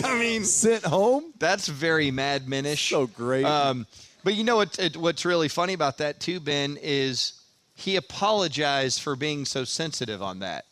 I 0.04 0.18
mean, 0.18 0.44
sent 0.44 0.84
home. 0.84 1.32
that's 1.38 1.66
very 1.66 2.10
Mad 2.10 2.46
Menish. 2.46 2.88
So 2.88 3.06
great. 3.08 3.44
Um, 3.44 3.86
but 4.22 4.34
you 4.34 4.44
know 4.44 4.56
what? 4.56 4.78
It, 4.78 4.96
what's 4.96 5.24
really 5.24 5.48
funny 5.48 5.72
about 5.72 5.98
that 5.98 6.20
too, 6.20 6.38
Ben, 6.38 6.78
is 6.80 7.40
he 7.74 7.96
apologized 7.96 9.00
for 9.00 9.16
being 9.16 9.44
so 9.44 9.64
sensitive 9.64 10.22
on 10.22 10.40
that. 10.40 10.66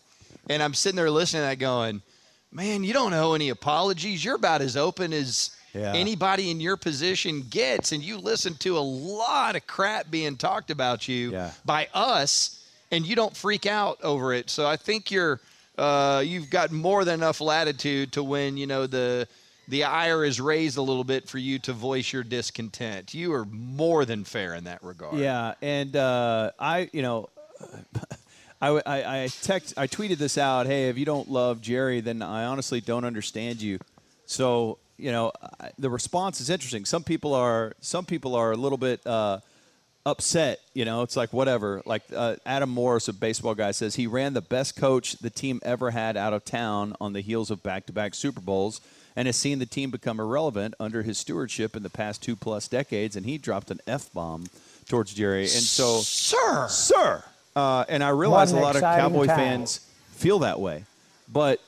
And 0.48 0.62
I'm 0.62 0.74
sitting 0.74 0.96
there 0.96 1.10
listening 1.10 1.42
to 1.42 1.46
that, 1.46 1.58
going, 1.58 2.02
"Man, 2.50 2.84
you 2.84 2.92
don't 2.92 3.12
owe 3.14 3.34
any 3.34 3.48
apologies. 3.50 4.24
You're 4.24 4.36
about 4.36 4.62
as 4.62 4.76
open 4.76 5.12
as 5.12 5.50
Yeah. 5.74 5.92
anybody 5.94 6.50
in 6.50 6.60
your 6.60 6.76
position 6.76 7.46
gets, 7.50 7.92
and 7.92 8.02
you 8.02 8.16
listen 8.18 8.54
to 8.56 8.78
a 8.78 8.80
lot 8.80 9.54
of 9.54 9.66
crap 9.66 10.10
being 10.10 10.36
talked 10.36 10.70
about 10.70 11.06
you 11.08 11.32
Yeah. 11.32 11.50
by 11.64 11.88
us, 11.92 12.56
and 12.90 13.06
you 13.06 13.14
don't 13.14 13.36
freak 13.36 13.66
out 13.66 13.98
over 14.02 14.32
it. 14.32 14.50
So 14.50 14.66
I 14.66 14.76
think 14.76 15.10
you're." 15.10 15.40
Uh, 15.76 16.20
you've 16.26 16.50
got 16.50 16.72
more 16.72 17.04
than 17.04 17.14
enough 17.20 17.40
latitude 17.40 18.10
to 18.12 18.20
when 18.20 18.56
you 18.56 18.66
know 18.66 18.84
the 18.88 19.28
the 19.68 19.84
ire 19.84 20.24
is 20.24 20.40
raised 20.40 20.76
a 20.76 20.82
little 20.82 21.04
bit 21.04 21.28
for 21.28 21.38
you 21.38 21.60
to 21.60 21.72
voice 21.72 22.12
your 22.12 22.24
discontent. 22.24 23.14
You 23.14 23.32
are 23.34 23.44
more 23.44 24.04
than 24.04 24.24
fair 24.24 24.54
in 24.56 24.64
that 24.64 24.82
regard. 24.82 25.18
Yeah, 25.20 25.54
and 25.62 25.94
uh, 25.94 26.50
I, 26.58 26.90
you 26.92 27.02
know, 27.02 27.28
I, 28.60 28.68
I, 28.84 29.22
I 29.24 29.28
text, 29.42 29.74
I 29.76 29.86
tweeted 29.86 30.16
this 30.18 30.36
out. 30.36 30.66
Hey, 30.66 30.88
if 30.88 30.98
you 30.98 31.04
don't 31.04 31.30
love 31.30 31.60
Jerry, 31.60 32.00
then 32.00 32.22
I 32.22 32.44
honestly 32.44 32.80
don't 32.80 33.04
understand 33.04 33.62
you. 33.62 33.78
So, 34.26 34.78
you 34.96 35.12
know, 35.12 35.32
I- 35.60 35.70
the 35.78 35.90
response 35.90 36.40
is 36.40 36.50
interesting. 36.50 36.84
Some 36.84 37.04
people 37.04 37.34
are, 37.34 37.72
some 37.80 38.04
people 38.04 38.34
are 38.34 38.50
a 38.52 38.56
little 38.56 38.78
bit 38.78 39.06
uh, 39.06 39.38
upset. 40.04 40.58
You 40.74 40.84
know, 40.84 41.02
it's 41.02 41.16
like 41.16 41.32
whatever. 41.32 41.82
Like 41.86 42.02
uh, 42.14 42.36
Adam 42.44 42.70
Morris, 42.70 43.06
a 43.08 43.12
baseball 43.12 43.54
guy, 43.54 43.70
says 43.70 43.94
he 43.94 44.06
ran 44.08 44.34
the 44.34 44.40
best 44.40 44.74
coach 44.76 45.12
the 45.18 45.30
team 45.30 45.60
ever 45.62 45.90
had 45.92 46.16
out 46.16 46.32
of 46.32 46.44
town 46.44 46.96
on 47.00 47.12
the 47.12 47.20
heels 47.20 47.50
of 47.52 47.62
back-to-back 47.62 48.14
Super 48.14 48.40
Bowls, 48.40 48.80
and 49.14 49.26
has 49.26 49.36
seen 49.36 49.58
the 49.60 49.66
team 49.66 49.90
become 49.90 50.18
irrelevant 50.18 50.74
under 50.80 51.02
his 51.02 51.18
stewardship 51.18 51.76
in 51.76 51.82
the 51.82 51.90
past 51.90 52.22
two 52.22 52.34
plus 52.34 52.66
decades. 52.68 53.14
And 53.16 53.24
he 53.24 53.38
dropped 53.38 53.70
an 53.70 53.80
f 53.86 54.12
bomb 54.12 54.46
towards 54.88 55.14
Jerry, 55.14 55.42
and 55.42 55.50
so 55.50 55.98
sir. 55.98 56.66
sir. 56.68 57.22
Uh, 57.58 57.84
and 57.88 58.04
I 58.04 58.10
realize 58.10 58.52
a 58.52 58.56
lot 58.56 58.76
of 58.76 58.82
Cowboy 58.82 59.26
time. 59.26 59.36
fans 59.36 59.80
feel 60.12 60.38
that 60.40 60.60
way. 60.60 60.84
But 61.32 61.60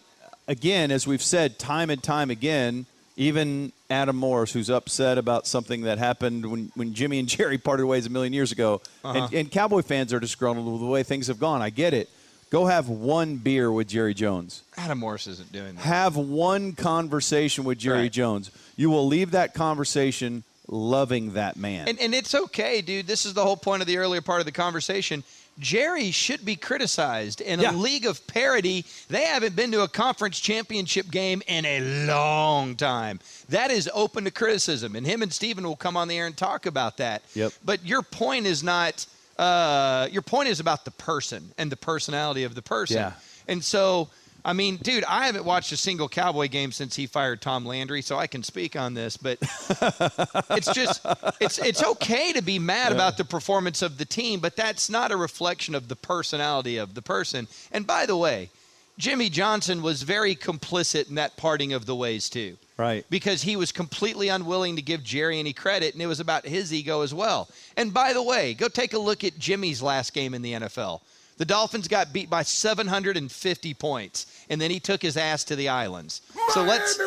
again, 0.46 0.92
as 0.92 1.04
we've 1.04 1.22
said 1.22 1.58
time 1.58 1.90
and 1.90 2.00
time 2.00 2.30
again, 2.30 2.86
even 3.16 3.72
Adam 3.90 4.14
Morris, 4.14 4.52
who's 4.52 4.70
upset 4.70 5.18
about 5.18 5.48
something 5.48 5.82
that 5.82 5.98
happened 5.98 6.48
when, 6.48 6.70
when 6.76 6.94
Jimmy 6.94 7.18
and 7.18 7.28
Jerry 7.36 7.58
parted 7.58 7.86
ways 7.86 8.06
a 8.06 8.10
million 8.10 8.32
years 8.32 8.52
ago, 8.52 8.80
and, 9.02 9.34
and 9.34 9.50
Cowboy 9.50 9.82
fans 9.82 10.12
are 10.12 10.20
disgruntled 10.20 10.70
with 10.70 10.80
the 10.80 10.86
way 10.86 11.02
things 11.02 11.26
have 11.26 11.40
gone. 11.40 11.60
I 11.60 11.70
get 11.70 11.92
it. 11.92 12.08
Go 12.50 12.66
have 12.66 12.88
one 12.88 13.36
beer 13.36 13.70
with 13.72 13.88
Jerry 13.88 14.14
Jones. 14.14 14.62
Adam 14.76 14.98
Morris 14.98 15.26
isn't 15.26 15.50
doing 15.50 15.74
that. 15.74 15.82
Have 15.82 16.16
one 16.16 16.72
conversation 16.72 17.64
with 17.64 17.78
Jerry 17.78 18.02
Right. 18.02 18.12
Jones. 18.12 18.50
You 18.76 18.90
will 18.90 19.06
leave 19.08 19.32
that 19.32 19.54
conversation 19.54 20.44
loving 20.68 21.32
that 21.34 21.56
man. 21.56 21.88
And, 21.88 21.98
and 22.00 22.14
it's 22.14 22.34
okay, 22.34 22.80
dude. 22.80 23.06
This 23.08 23.26
is 23.26 23.34
the 23.34 23.42
whole 23.42 23.56
point 23.56 23.82
of 23.82 23.88
the 23.88 23.98
earlier 23.98 24.20
part 24.20 24.40
of 24.40 24.46
the 24.46 24.52
conversation. 24.52 25.24
Jerry 25.60 26.10
should 26.10 26.44
be 26.44 26.56
criticized. 26.56 27.40
In 27.40 27.60
Yeah. 27.60 27.72
a 27.72 27.76
league 27.76 28.06
of 28.06 28.26
parity, 28.26 28.84
they 29.08 29.24
haven't 29.24 29.54
been 29.54 29.70
to 29.72 29.82
a 29.82 29.88
conference 29.88 30.40
championship 30.40 31.10
game 31.10 31.42
in 31.46 31.64
a 31.64 32.06
long 32.06 32.74
time. 32.76 33.20
That 33.50 33.70
is 33.70 33.88
open 33.94 34.24
to 34.24 34.30
criticism, 34.30 34.96
and 34.96 35.06
him 35.06 35.22
and 35.22 35.32
Stephen 35.32 35.64
will 35.64 35.76
come 35.76 35.96
on 35.96 36.08
the 36.08 36.16
air 36.18 36.26
and 36.26 36.36
talk 36.36 36.66
about 36.66 36.96
that. 36.96 37.22
Yep. 37.34 37.52
But 37.64 37.84
your 37.86 38.02
point 38.02 38.46
is 38.46 38.62
not. 38.62 39.06
Uh, 39.38 40.06
your 40.10 40.20
point 40.22 40.48
is 40.50 40.60
about 40.60 40.84
the 40.84 40.90
person 40.90 41.52
and 41.56 41.72
the 41.72 41.76
personality 41.76 42.44
of 42.44 42.54
the 42.54 42.60
person. 42.60 42.96
Yeah. 42.96 43.12
And 43.48 43.64
so, 43.64 44.10
I 44.44 44.52
mean, 44.52 44.76
dude, 44.76 45.04
I 45.04 45.26
haven't 45.26 45.44
watched 45.44 45.72
a 45.72 45.76
single 45.76 46.08
Cowboy 46.08 46.48
game 46.48 46.72
since 46.72 46.96
he 46.96 47.06
fired 47.06 47.40
Tom 47.42 47.64
Landry, 47.66 48.02
so 48.02 48.18
I 48.18 48.26
can 48.26 48.42
speak 48.42 48.76
on 48.76 48.94
this. 48.94 49.16
But 49.16 49.38
it's 50.50 50.72
just, 50.72 51.04
it's 51.40 51.58
it's 51.58 51.82
okay 51.84 52.32
to 52.32 52.42
be 52.42 52.58
mad 52.58 52.92
about 52.92 53.16
the 53.16 53.24
performance 53.24 53.82
of 53.82 53.98
the 53.98 54.04
team, 54.04 54.40
but 54.40 54.56
that's 54.56 54.88
not 54.88 55.12
a 55.12 55.16
reflection 55.16 55.74
of 55.74 55.88
the 55.88 55.96
personality 55.96 56.76
of 56.76 56.94
the 56.94 57.02
person. 57.02 57.48
And 57.72 57.86
by 57.86 58.06
the 58.06 58.16
way, 58.16 58.50
Jimmy 58.98 59.30
Johnson 59.30 59.82
was 59.82 60.02
very 60.02 60.34
complicit 60.34 61.08
in 61.08 61.14
that 61.14 61.36
parting 61.36 61.72
of 61.72 61.86
the 61.86 61.96
ways 61.96 62.28
too 62.28 62.56
Right. 62.76 63.04
because 63.08 63.42
he 63.42 63.56
was 63.56 63.72
completely 63.72 64.28
unwilling 64.28 64.76
to 64.76 64.82
give 64.82 65.02
Jerry 65.02 65.38
any 65.38 65.52
credit, 65.52 65.94
and 65.94 66.02
it 66.02 66.06
was 66.06 66.20
about 66.20 66.46
his 66.46 66.72
ego 66.72 67.02
as 67.02 67.12
well. 67.14 67.48
And 67.76 67.92
by 67.94 68.12
the 68.12 68.22
way, 68.22 68.54
go 68.54 68.68
take 68.68 68.92
a 68.92 68.98
look 68.98 69.22
at 69.24 69.38
Jimmy's 69.38 69.82
last 69.82 70.12
game 70.12 70.34
in 70.34 70.42
the 70.42 70.52
NFL. 70.52 71.00
The 71.40 71.46
Dolphins 71.46 71.88
got 71.88 72.12
beat 72.12 72.28
by 72.28 72.42
750 72.42 73.72
points, 73.72 74.26
and 74.50 74.60
then 74.60 74.70
he 74.70 74.78
took 74.78 75.00
his 75.00 75.16
ass 75.16 75.42
to 75.44 75.56
the 75.56 75.70
islands. 75.70 76.20
Miami 76.34 76.52
So 76.52 76.62
let's 76.62 77.00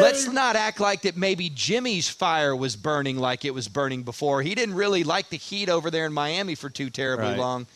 let's 0.00 0.26
not 0.32 0.56
act 0.56 0.80
like 0.80 1.02
that. 1.02 1.14
Maybe 1.14 1.50
Jimmy's 1.50 2.08
fire 2.08 2.56
was 2.56 2.76
burning 2.76 3.18
like 3.18 3.44
it 3.44 3.52
was 3.52 3.68
burning 3.68 4.04
before. 4.04 4.40
He 4.40 4.54
didn't 4.54 4.74
really 4.74 5.04
like 5.04 5.28
the 5.28 5.36
heat 5.36 5.68
over 5.68 5.90
there 5.90 6.06
in 6.06 6.14
Miami 6.14 6.54
for 6.54 6.70
too 6.70 6.88
terribly 6.88 7.26
Right. 7.26 7.38
long. 7.38 7.66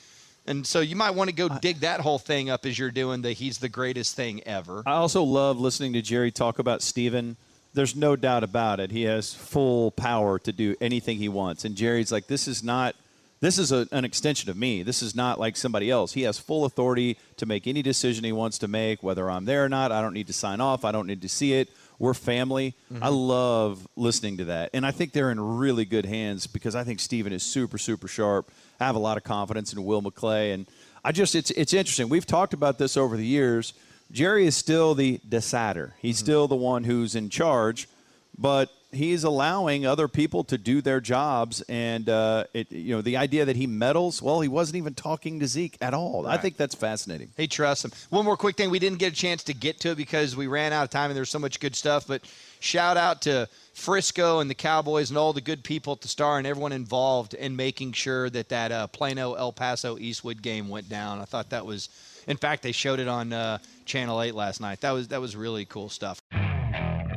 And 0.46 0.66
so 0.66 0.80
you 0.80 0.96
might 0.96 1.10
want 1.10 1.28
to 1.28 1.36
go 1.36 1.50
dig 1.60 1.80
that 1.80 2.00
whole 2.00 2.18
thing 2.18 2.48
up 2.48 2.64
as 2.64 2.78
you're 2.78 2.90
doing 2.90 3.20
the 3.20 3.32
he's 3.32 3.58
the 3.58 3.68
greatest 3.68 4.16
thing 4.16 4.42
ever. 4.44 4.82
I 4.86 4.92
also 4.92 5.22
love 5.22 5.60
listening 5.60 5.92
to 5.92 6.00
Jerry 6.00 6.30
talk 6.30 6.58
about 6.58 6.80
Stephen. 6.80 7.36
There's 7.74 7.94
no 7.94 8.16
doubt 8.16 8.44
about 8.44 8.80
it. 8.80 8.90
He 8.90 9.02
has 9.02 9.34
full 9.34 9.90
power 9.90 10.38
to 10.38 10.52
do 10.52 10.74
anything 10.80 11.18
he 11.18 11.28
wants. 11.28 11.66
And 11.66 11.76
Jerry's 11.76 12.10
like, 12.10 12.28
this 12.28 12.48
is 12.48 12.62
not, 12.62 12.94
this 13.40 13.58
is 13.58 13.70
a, 13.70 13.86
an 13.92 14.04
extension 14.04 14.50
of 14.50 14.56
me. 14.56 14.82
This 14.82 15.02
is 15.02 15.14
not 15.14 15.38
like 15.38 15.56
somebody 15.56 15.90
else. 15.90 16.12
He 16.12 16.22
has 16.22 16.38
full 16.38 16.64
authority 16.64 17.18
to 17.36 17.46
make 17.46 17.66
any 17.66 17.82
decision 17.82 18.24
he 18.24 18.32
wants 18.32 18.58
to 18.58 18.68
make, 18.68 19.02
whether 19.02 19.30
I'm 19.30 19.44
there 19.44 19.64
or 19.64 19.68
not. 19.68 19.92
I 19.92 20.00
don't 20.00 20.14
need 20.14 20.26
to 20.26 20.32
sign 20.32 20.60
off. 20.60 20.84
I 20.84 20.92
don't 20.92 21.06
need 21.06 21.22
to 21.22 21.28
see 21.28 21.54
it. 21.54 21.68
We're 22.00 22.14
family. 22.14 22.74
Mm-hmm. 22.92 23.02
I 23.02 23.08
love 23.08 23.86
listening 23.96 24.38
to 24.38 24.46
that. 24.46 24.70
And 24.72 24.86
I 24.86 24.90
think 24.90 25.12
they're 25.12 25.30
in 25.30 25.40
really 25.40 25.84
good 25.84 26.06
hands 26.06 26.46
because 26.46 26.74
I 26.74 26.84
think 26.84 27.00
Stephen 27.00 27.32
is 27.32 27.42
super, 27.42 27.78
super 27.78 28.08
sharp. 28.08 28.50
I 28.80 28.86
have 28.86 28.96
a 28.96 29.00
lot 29.00 29.16
of 29.16 29.24
confidence 29.24 29.72
in 29.72 29.84
Will 29.84 30.02
McClay. 30.02 30.54
And 30.54 30.66
I 31.04 31.12
just, 31.12 31.34
it's, 31.34 31.50
it's 31.52 31.72
interesting. 31.72 32.08
We've 32.08 32.26
talked 32.26 32.54
about 32.54 32.78
this 32.78 32.96
over 32.96 33.16
the 33.16 33.26
years. 33.26 33.72
Jerry 34.10 34.46
is 34.46 34.56
still 34.56 34.94
the 34.94 35.20
decider. 35.28 35.94
He's 36.00 36.16
mm-hmm. 36.16 36.24
still 36.24 36.48
the 36.48 36.56
one 36.56 36.84
who's 36.84 37.14
in 37.14 37.30
charge, 37.30 37.88
but 38.36 38.70
he's 38.90 39.24
allowing 39.24 39.84
other 39.86 40.08
people 40.08 40.44
to 40.44 40.56
do 40.56 40.80
their 40.80 41.00
jobs. 41.00 41.60
And 41.62 42.08
uh, 42.08 42.44
it, 42.54 42.70
you 42.72 42.94
know, 42.94 43.02
the 43.02 43.16
idea 43.16 43.44
that 43.44 43.56
he 43.56 43.66
meddles, 43.66 44.22
well, 44.22 44.40
he 44.40 44.48
wasn't 44.48 44.76
even 44.76 44.94
talking 44.94 45.40
to 45.40 45.46
Zeke 45.46 45.76
at 45.80 45.94
all. 45.94 46.26
I 46.26 46.36
think 46.36 46.56
that's 46.56 46.74
fascinating. 46.74 47.30
He 47.36 47.46
trusts 47.46 47.84
him. 47.84 47.92
One 48.10 48.24
more 48.24 48.36
quick 48.36 48.56
thing. 48.56 48.70
We 48.70 48.78
didn't 48.78 48.98
get 48.98 49.12
a 49.12 49.16
chance 49.16 49.42
to 49.44 49.54
get 49.54 49.80
to 49.80 49.90
it 49.90 49.96
because 49.96 50.36
we 50.36 50.46
ran 50.46 50.72
out 50.72 50.84
of 50.84 50.90
time 50.90 51.10
and 51.10 51.16
there's 51.16 51.30
so 51.30 51.38
much 51.38 51.60
good 51.60 51.76
stuff. 51.76 52.06
But 52.06 52.22
shout 52.60 52.96
out 52.96 53.22
to 53.22 53.48
Frisco 53.74 54.40
and 54.40 54.48
the 54.48 54.54
Cowboys 54.54 55.10
and 55.10 55.18
all 55.18 55.32
the 55.32 55.40
good 55.40 55.62
people 55.62 55.92
at 55.92 56.00
the 56.00 56.08
Star 56.08 56.38
and 56.38 56.46
everyone 56.46 56.72
involved 56.72 57.34
in 57.34 57.56
making 57.56 57.92
sure 57.92 58.30
that 58.30 58.48
that 58.48 58.72
uh, 58.72 58.86
Plano 58.88 59.34
El 59.34 59.52
Paso 59.52 59.98
Eastwood 59.98 60.42
game 60.42 60.68
went 60.68 60.88
down. 60.88 61.20
I 61.20 61.24
thought 61.24 61.50
that 61.50 61.66
was, 61.66 61.88
in 62.26 62.36
fact, 62.36 62.62
they 62.62 62.72
showed 62.72 63.00
it 63.00 63.08
on 63.08 63.32
uh, 63.32 63.58
Channel 63.84 64.22
8 64.22 64.34
last 64.34 64.60
night. 64.60 64.80
That 64.80 64.92
was 64.92 65.08
that 65.08 65.20
was 65.20 65.36
really 65.36 65.64
cool 65.64 65.88
stuff. 65.88 66.20